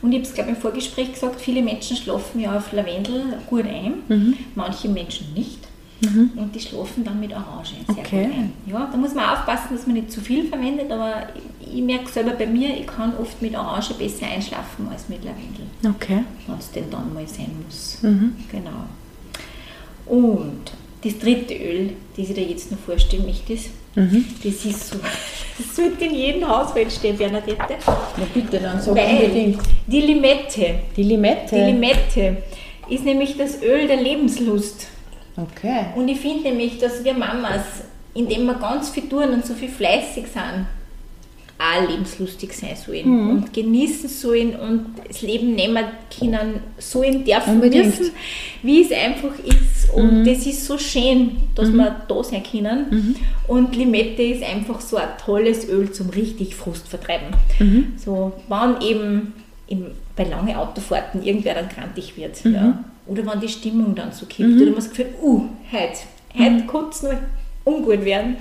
[0.02, 3.38] Und ich habe es, glaube ich, im Vorgespräch gesagt, viele Menschen schlafen ja auf Lavendel
[3.48, 4.34] gut ein, mhm.
[4.54, 5.60] manche Menschen nicht.
[6.00, 6.32] Mhm.
[6.36, 8.26] Und die schlafen dann mit Orange sehr okay.
[8.26, 8.52] gut ein.
[8.66, 12.10] Ja, da muss man aufpassen, dass man nicht zu viel verwendet, aber ich, ich merke
[12.10, 15.64] selber bei mir, ich kann oft mit Orange besser einschlafen als mit Lavendel.
[15.88, 16.24] Okay.
[16.46, 17.98] Wenn es denn dann mal sein muss.
[18.02, 18.36] Mhm.
[18.50, 18.84] Genau.
[20.06, 20.70] Und
[21.06, 24.26] das dritte Öl, das ich dir jetzt noch vorstellen möchte, ist Mhm.
[24.44, 24.98] Das ist so.
[25.58, 27.78] Das sollte in jedem Haushalt stehen, Bernadette.
[27.86, 29.58] Na bitte, dann sag Weil unbedingt.
[29.86, 30.80] Die Limette.
[30.94, 31.56] Die Limette?
[31.56, 32.42] Die Limette
[32.90, 34.88] ist nämlich das Öl der Lebenslust.
[35.34, 35.86] Okay.
[35.94, 37.62] Und ich finde nämlich, dass wir Mamas
[38.16, 40.66] indem wir ganz viel tun und so viel fleißig sind,
[41.58, 43.30] auch lebenslustig sein sollen Mhm.
[43.30, 45.84] und genießen sollen und das Leben nehmen
[46.18, 47.84] können sollen, dürfen, Unbedingt.
[47.98, 48.10] dürfen,
[48.62, 49.90] wie es einfach ist.
[49.94, 50.24] Und Mhm.
[50.26, 52.86] das ist so schön, dass wir da sein können.
[52.90, 53.16] Mhm.
[53.48, 57.28] Und Limette ist einfach so ein tolles Öl zum richtig Frust vertreiben.
[57.58, 57.92] Mhm.
[57.96, 59.32] So, wann eben
[59.68, 62.44] im, bei langen Autofahrten irgendwer dann krantig wird.
[62.44, 62.54] Mhm.
[62.54, 62.84] Ja.
[63.06, 64.56] Oder wenn die Stimmung dann so kippt.
[64.56, 65.42] Oder man das Gefühl, uh,
[65.72, 65.98] heute,
[66.36, 66.66] heute Mhm.
[66.66, 67.16] kann es nur
[67.64, 68.36] ungut werden.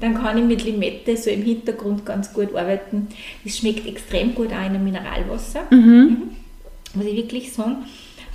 [0.00, 3.08] Dann kann ich mit Limette so im Hintergrund ganz gut arbeiten.
[3.44, 6.22] Das schmeckt extrem gut auch in einem Mineralwasser, Mhm.
[6.94, 7.84] muss ich wirklich sagen.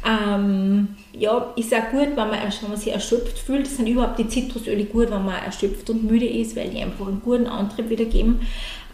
[0.07, 3.65] Ähm, ja, ist auch gut, wenn man, wenn man sich erschöpft fühlt.
[3.65, 7.07] Es sind überhaupt die Zitrusöle gut, wenn man erschöpft und müde ist, weil die einfach
[7.07, 8.41] einen guten Antrieb wieder geben.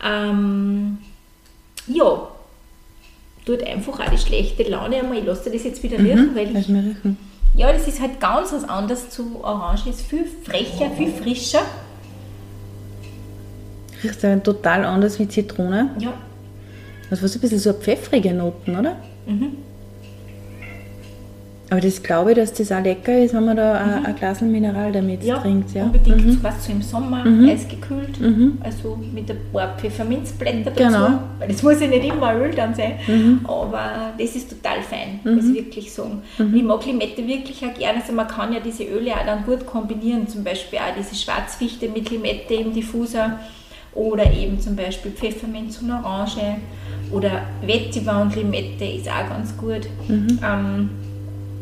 [0.01, 0.99] Ähm,
[1.87, 2.27] ja,
[3.45, 5.17] tut einfach auch die schlechte Laune einmal.
[5.17, 7.17] Ich lasse das jetzt wieder riechen, weil ich, riechen.
[7.57, 9.89] ja, das ist halt ganz was anderes zu Orange.
[9.89, 11.63] Ist viel frecher, viel frischer.
[14.03, 15.89] Riecht aber total anders wie Zitrone.
[15.99, 16.13] Ja,
[17.09, 18.95] Das war so ein bisschen so pfeffrige Noten, oder?
[19.27, 19.49] Mhm.
[21.69, 24.41] Aber das glaube ich, dass das auch lecker ist, wenn man da ein, ein Glas
[24.41, 25.25] Mineral damit Mhm.
[25.27, 25.73] ja, trinkt.
[25.73, 25.83] Ja?
[25.85, 26.25] unbedingt.
[26.25, 26.39] Mhm.
[26.41, 28.19] Was so im Sommer, eisgekühlt.
[28.19, 28.57] Mhm.
[28.61, 30.83] Also mit ein paar Pfefferminzblätter dazu.
[30.83, 31.19] Genau.
[31.39, 32.95] Weil das muss ja nicht immer Öl dann sein.
[33.07, 33.39] Mhm.
[33.45, 36.21] Aber das ist total fein, muss ich wirklich sagen.
[36.39, 38.01] Und ich mag Limette wirklich auch gerne.
[38.01, 40.27] Also man kann ja diese Öle auch dann gut kombinieren.
[40.27, 43.39] Zum Beispiel auch diese Schwarzfichte mit Limette im Diffuser.
[43.93, 46.57] Oder eben zum Beispiel Pfefferminz und Orange.
[47.11, 49.87] Oder Vetiver und Limette ist auch ganz gut.
[50.43, 50.89] Ähm,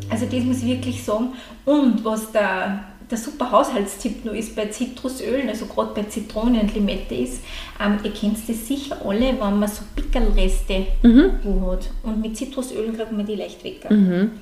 [0.08, 1.30] also das muss ich wirklich sagen.
[1.64, 6.74] Und was der, der super Haushaltstipp noch ist bei Zitrusölen, also gerade bei Zitrone und
[6.74, 7.42] Limette ist,
[7.84, 10.86] ähm, ihr kennt das sicher alle, wenn man so Pickelreste
[11.42, 11.90] wo hat.
[12.04, 13.86] Und mit Zitrusölen kriegt man die leicht weg.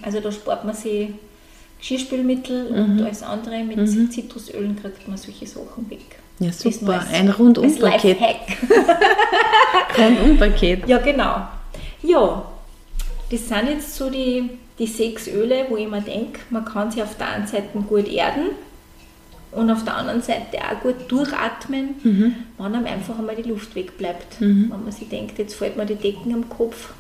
[0.03, 1.09] Also da spart man sich
[1.79, 3.63] Geschirrspülmittel und alles andere.
[3.65, 3.79] Mit
[4.13, 6.19] Zitrusölen kriegt man solche Sachen weg.
[6.41, 7.05] Ja, super.
[7.13, 8.17] Ein Rundum-Paket.
[9.99, 10.89] Rundum-Paket.
[10.89, 11.49] Ja, genau.
[12.03, 12.45] Ja,
[13.31, 17.03] das sind jetzt so die, die sechs Öle, wo ich mir denke, man kann sie
[17.03, 18.51] auf der einen Seite gut erden
[19.51, 21.97] und auf der anderen Seite auch gut durchatmen,
[22.59, 24.41] wenn einem einfach einmal die Luft wegbleibt.
[24.41, 26.91] Wenn man sich denkt, jetzt fällt mir die Decken am Kopf,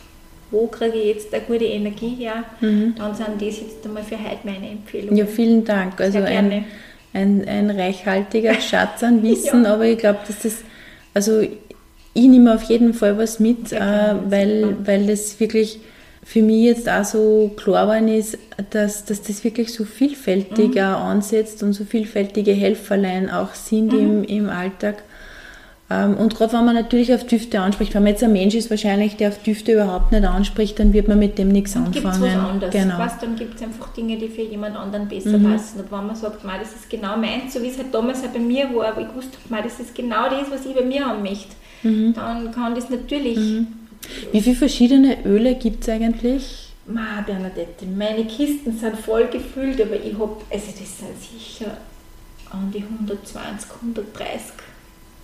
[0.51, 4.41] wo kriege ich jetzt eine gute Energie her, dann sind das jetzt einmal für heute
[4.45, 5.17] meine Empfehlungen.
[5.17, 6.01] Ja, vielen Dank.
[6.01, 6.55] Also Sehr gerne.
[6.55, 6.65] ein,
[7.15, 9.75] ein reichhaltiger Schatz an Wissen, Ja.
[9.75, 10.55] aber ich glaube, dass das,
[11.15, 13.81] also ich nehme auf jeden Fall was mit, Sehr
[14.27, 15.81] äh, weil, weil das wirklich
[16.25, 18.37] für mich jetzt auch so klar geworden ist,
[18.71, 20.79] dass, dass das wirklich so vielfältig Mhm.
[20.81, 23.99] ansetzt und so vielfältige Helferlein auch sind Mhm.
[23.99, 25.03] im, im Alltag.
[25.91, 28.69] Ähm, Und gerade wenn man natürlich auf Düfte anspricht, wenn man jetzt ein Mensch ist
[28.69, 32.05] wahrscheinlich, der auf Düfte überhaupt nicht anspricht, dann wird man mit dem nichts anfangen.
[32.05, 32.73] was anderes?
[32.75, 32.99] Genau.
[32.99, 35.81] Was, dann gibt es einfach Dinge, die für jemand anderen besser passen.
[35.81, 38.29] Und wenn man sagt, "Mei, das ist genau meins, so wie es halt damals auch
[38.29, 41.07] bei mir war, aber ich wusste, "Mei, das ist genau das, was ich bei mir
[41.07, 43.39] haben möchte, dann kann das natürlich.
[44.33, 46.73] Wie viele verschiedene Öle gibt es eigentlich?
[46.87, 51.77] Ma, Bernadette, meine Kisten sind voll gefüllt, aber ich habe, also das sind sicher
[52.51, 54.53] an die 120, 130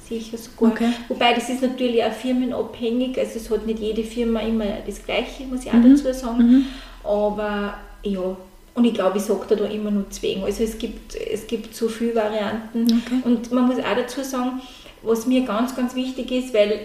[0.08, 0.72] sicher sogar.
[0.72, 0.90] Okay.
[1.08, 5.44] Wobei das ist natürlich auch firmenabhängig, also es hat nicht jede Firma immer das Gleiche,
[5.44, 6.66] muss ich auch dazu sagen.
[7.02, 8.36] Aber ja,
[8.74, 10.42] und ich glaube, ich sage da, da immer nur zwei.
[10.42, 12.82] Also es gibt, es gibt so viele Varianten.
[12.84, 13.20] Okay.
[13.24, 14.60] Und man muss auch dazu sagen,
[15.02, 16.80] was mir ganz, ganz wichtig ist, weil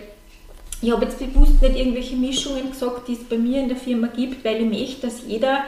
[0.81, 4.07] ich habe jetzt bewusst nicht irgendwelche Mischungen gesagt, die es bei mir in der Firma
[4.07, 5.63] gibt, weil ich möchte, dass jeder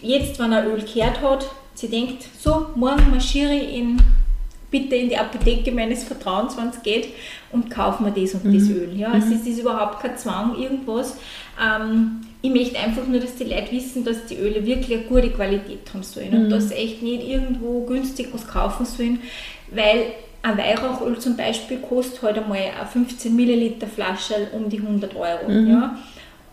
[0.00, 4.00] jetzt, wenn er Öl gehört hat, sich denkt, so, morgen marschiere ich in,
[4.78, 7.08] bitte in die Apotheke meines Vertrauens, wenn es geht,
[7.52, 8.90] und kaufe mir das und das Öl.
[8.96, 9.12] Ja?
[9.12, 11.16] Also es ist überhaupt kein Zwang, irgendwas.
[11.62, 15.30] Ähm, ich möchte einfach nur, dass die Leute wissen, dass die Öle wirklich eine gute
[15.30, 19.20] Qualität haben sollen und dass sie echt nicht irgendwo günstig was kaufen sollen,
[19.70, 20.12] weil
[20.42, 25.50] ein Weihrauchöl zum Beispiel kostet halt einmal eine 15 Milliliter Flasche um die 100 Euro.
[25.50, 25.98] Ja.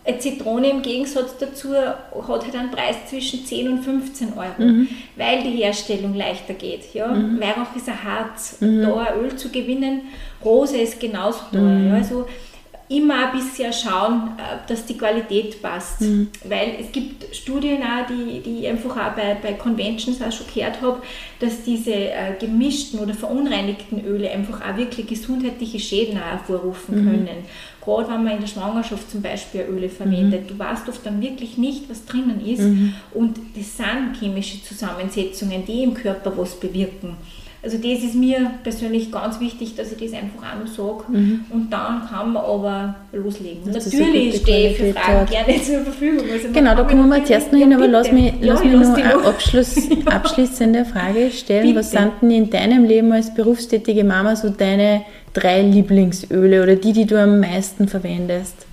[0.06, 4.86] Eine Zitrone im Gegensatz dazu hat halt einen Preis zwischen 10 und 15 Euro,
[5.16, 6.92] weil die Herstellung leichter geht.
[6.92, 7.10] Ja.
[7.10, 10.02] Weihrauch ist ein Harz, da ein Öl zu gewinnen,
[10.44, 11.78] Rose ist genauso teuer.
[11.88, 11.94] Ja.
[11.94, 12.26] Also
[12.88, 16.02] immer ein bisschen schauen, äh, dass die Qualität passt.
[16.44, 20.46] Weil es gibt Studien auch, die, die ich einfach auch bei, bei Conventions auch schon
[20.52, 21.00] gehört habe,
[21.40, 27.28] dass diese äh, gemischten oder verunreinigten Öle einfach auch wirklich gesundheitliche Schäden auch hervorrufen können.
[27.82, 30.50] Gerade wenn man in der Schwangerschaft zum Beispiel Öle verwendet.
[30.50, 32.62] Du weißt oft dann wirklich nicht, was drinnen ist.
[33.12, 37.16] Und das sind chemische Zusammensetzungen, die im Körper was bewirken.
[37.64, 41.04] Also das ist mir persönlich ganz wichtig, dass ich das einfach auch noch sage.
[41.10, 41.44] Mhm.
[41.48, 43.72] Und dann kann man aber loslegen.
[43.72, 45.30] Das Natürlich stehe ich für Fragen hat.
[45.30, 46.26] gerne zur Verfügung.
[46.30, 48.94] Also genau, da kommen wir zuerst noch hin, aber lass mich, ja, lass mich noch
[48.94, 51.68] eine Abschluss, abschließende Frage stellen.
[51.68, 51.78] Bitte.
[51.78, 55.02] Was sind denn in deinem Leben als berufstätige Mama so deine
[55.32, 58.66] drei Lieblingsöle oder die, die du am meisten verwendest?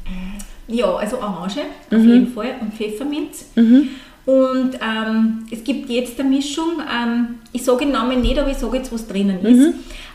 [0.67, 1.97] Ja, also Orange mhm.
[1.97, 3.45] auf jeden Fall und Pfefferminz.
[3.55, 3.89] Mhm.
[4.25, 8.57] Und ähm, es gibt jetzt eine Mischung, ähm, ich sage den Namen nicht, aber ich
[8.57, 9.57] sage jetzt, was drinnen ist.
[9.57, 9.73] Mhm.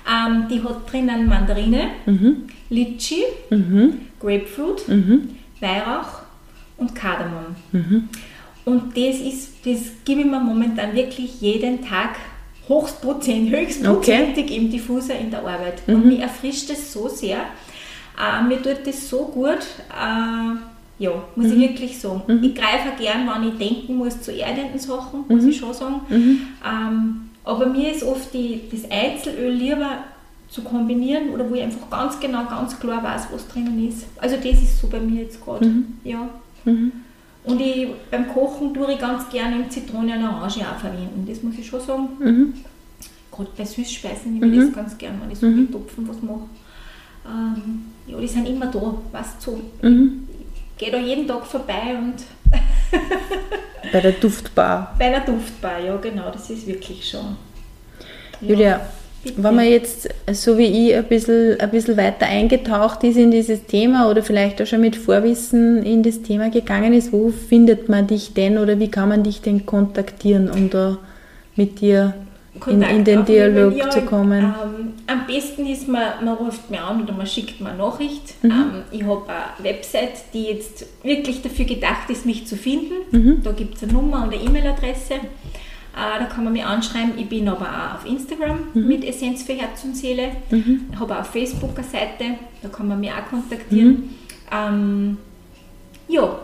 [0.08, 2.44] Ähm, die hat drinnen Mandarine, mhm.
[2.70, 4.00] Litschi, mhm.
[4.20, 5.30] Grapefruit, mhm.
[5.60, 6.20] Weihrauch
[6.76, 7.56] und Kardamom.
[7.72, 8.08] Mhm.
[8.64, 12.16] Und das ist, das gebe ich mir momentan wirklich jeden Tag
[12.68, 14.56] hochstpotent, höchstprozentig okay.
[14.56, 15.82] im Diffuser in der Arbeit.
[15.88, 17.38] Und mich erfrischt es so sehr.
[18.18, 19.58] Äh, mir tut das so gut.
[19.90, 21.52] Äh, ja, muss mhm.
[21.52, 22.22] ich wirklich sagen.
[22.26, 22.42] Mhm.
[22.42, 25.48] Ich greife gern, wenn ich denken muss, zu erdenden Sachen, muss mhm.
[25.50, 26.00] ich schon sagen.
[26.08, 26.40] Mhm.
[26.64, 29.98] Ähm, aber mir ist oft die, das Einzelöl lieber
[30.48, 34.06] zu kombinieren oder wo ich einfach ganz genau, ganz klar weiß, was drinnen ist.
[34.16, 35.66] Also das ist so bei mir jetzt gerade.
[35.66, 35.98] Mhm.
[36.02, 36.28] Ja.
[36.64, 36.92] Mhm.
[37.44, 41.56] Und ich, beim Kochen tue ich ganz gerne Zitrone und Orange auch verwenden, das muss
[41.56, 42.54] ich schon sagen.
[43.30, 46.48] Gerade bei Süßspeisen nehme ich das ganz gerne, wenn ich so mit Topfen was mache.
[47.24, 49.60] Ähm, ja, die sind immer da, was zu.
[49.82, 50.25] Mhm
[50.78, 52.14] gehe da jeden Tag vorbei und.
[53.92, 54.94] Bei der Duftbar.
[54.98, 57.36] Bei der Duftbar, ja, genau, das ist wirklich schon.
[58.40, 58.80] Ja, Julia,
[59.22, 59.42] bitte.
[59.42, 63.64] wenn man jetzt, so wie ich, ein bisschen, ein bisschen weiter eingetaucht ist in dieses
[63.64, 68.06] Thema oder vielleicht auch schon mit Vorwissen in das Thema gegangen ist, wo findet man
[68.08, 70.98] dich denn oder wie kann man dich denn kontaktieren, um da
[71.54, 72.14] mit dir
[72.66, 74.44] in, in, den Dialog zu kommen?
[74.44, 78.42] Ähm, am besten ist, man, man ruft mir an oder man schickt mir eine Nachricht.
[78.42, 78.50] Mhm.
[78.50, 82.94] Ähm, ich habe eine Website, die jetzt wirklich dafür gedacht ist, mich zu finden.
[83.10, 83.42] Mhm.
[83.42, 85.14] Da gibt es eine Nummer und eine E-Mail-Adresse.
[85.14, 87.12] Äh, da kann man mich anschreiben.
[87.16, 88.86] Ich bin aber auch auf Instagram mhm.
[88.86, 90.32] mit Essenz für Herz und Seele.
[90.50, 90.86] Mhm.
[90.92, 93.88] Ich habe auch auf Facebook eine Seite, da kann man mich auch kontaktieren.
[93.88, 94.10] Mhm.
[94.52, 95.16] Ähm,
[96.08, 96.38] ja,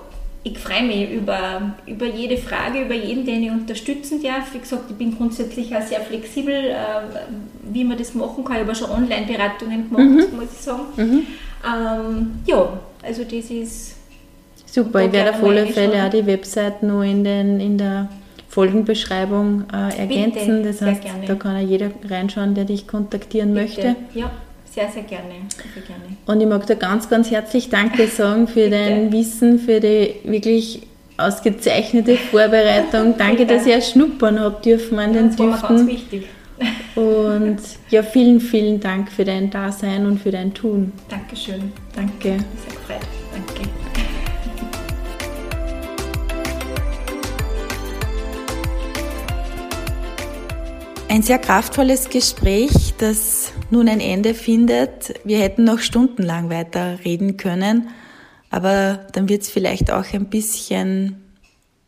[0.44, 4.52] ich freue mich über, über jede Frage, über jeden, den ich unterstützen darf.
[4.52, 6.74] Wie gesagt, ich bin grundsätzlich auch sehr flexibel, äh,
[7.72, 8.56] wie man das machen kann.
[8.56, 10.36] Ich habe auch schon Online-Beratungen gemacht, mhm.
[10.36, 10.82] muss ich sagen.
[10.96, 11.26] Mhm.
[11.64, 13.96] Ähm, ja, also das ist...
[14.66, 18.08] Super, ich werde auf alle Fälle auch die Website nur in, den, in der
[18.48, 20.62] Folgenbeschreibung äh, ergänzen.
[20.62, 23.64] Bitte, das heißt, da kann ja jeder reinschauen, der dich kontaktieren Bitte.
[23.64, 23.96] möchte.
[24.14, 24.30] Ja.
[24.74, 25.34] Sehr, sehr gerne.
[25.74, 26.16] sehr gerne.
[26.24, 30.86] Und ich mag dir ganz, ganz herzlich Danke sagen für dein Wissen, für die wirklich
[31.18, 33.14] ausgezeichnete Vorbereitung.
[33.18, 35.52] Danke, dass ihr schnuppern habt dürfen an den das Düften.
[35.52, 36.26] Das war ganz wichtig.
[36.94, 37.58] Und
[37.90, 40.92] ja, vielen, vielen Dank für dein Dasein und für dein Tun.
[41.08, 41.72] Dankeschön.
[41.96, 42.28] Danke.
[42.28, 43.00] Sehr gefreut.
[43.32, 43.68] Danke.
[51.08, 55.14] Ein sehr kraftvolles Gespräch, das nun ein Ende findet.
[55.24, 57.88] Wir hätten noch stundenlang weiter reden können,
[58.50, 61.16] aber dann wird es vielleicht auch ein bisschen,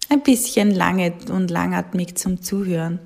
[0.08, 2.98] ein bisschen lange und langatmig zum Zuhören.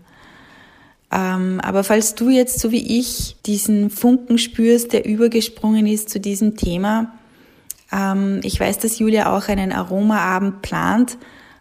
[1.10, 6.20] Ähm, aber falls du jetzt, so wie ich, diesen Funken spürst, der übergesprungen ist zu
[6.20, 7.12] diesem Thema,
[7.92, 11.18] ähm, ich weiß, dass Julia auch einen Aromaabend plant.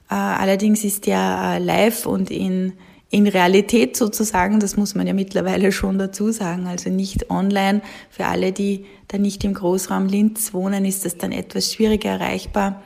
[0.09, 2.73] Äh, allerdings ist der äh, live und in
[3.09, 7.81] in Realität sozusagen, das muss man ja mittlerweile schon dazu sagen, also nicht online.
[8.09, 12.81] Für alle, die da nicht im Großraum Linz wohnen, ist das dann etwas schwieriger erreichbar.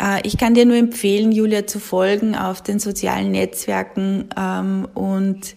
[0.00, 5.56] Äh, ich kann dir nur empfehlen, Julia zu folgen auf den sozialen Netzwerken ähm, und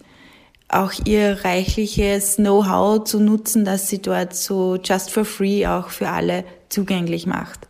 [0.68, 6.08] auch ihr reichliches Know-how zu nutzen, das sie dort so just for free auch für
[6.08, 7.68] alle zugänglich macht.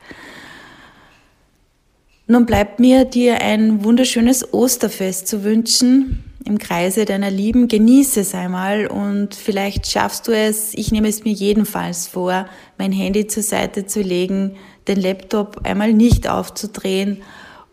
[2.26, 7.68] Nun bleibt mir dir ein wunderschönes Osterfest zu wünschen im Kreise deiner Lieben.
[7.68, 12.46] Genieße es einmal und vielleicht schaffst du es, ich nehme es mir jedenfalls vor,
[12.78, 14.56] mein Handy zur Seite zu legen,
[14.86, 17.22] den Laptop einmal nicht aufzudrehen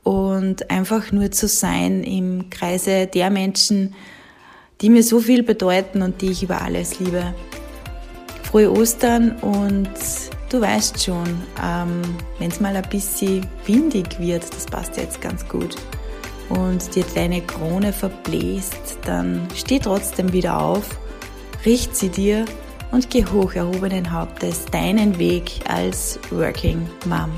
[0.04, 3.94] und einfach nur zu sein im Kreise der Menschen,
[4.82, 7.36] die mir so viel bedeuten und die ich über alles liebe.
[8.44, 9.90] Frohe Ostern und
[10.50, 11.28] Du weißt schon,
[11.64, 12.02] ähm,
[12.40, 15.76] wenn es mal ein bisschen windig wird, das passt jetzt ganz gut,
[16.50, 21.00] und dir deine Krone verbläst, dann steh trotzdem wieder auf,
[21.66, 22.46] richt sie dir
[22.92, 27.32] und geh hoch erhobenen Hauptes deinen Weg als Working Mom.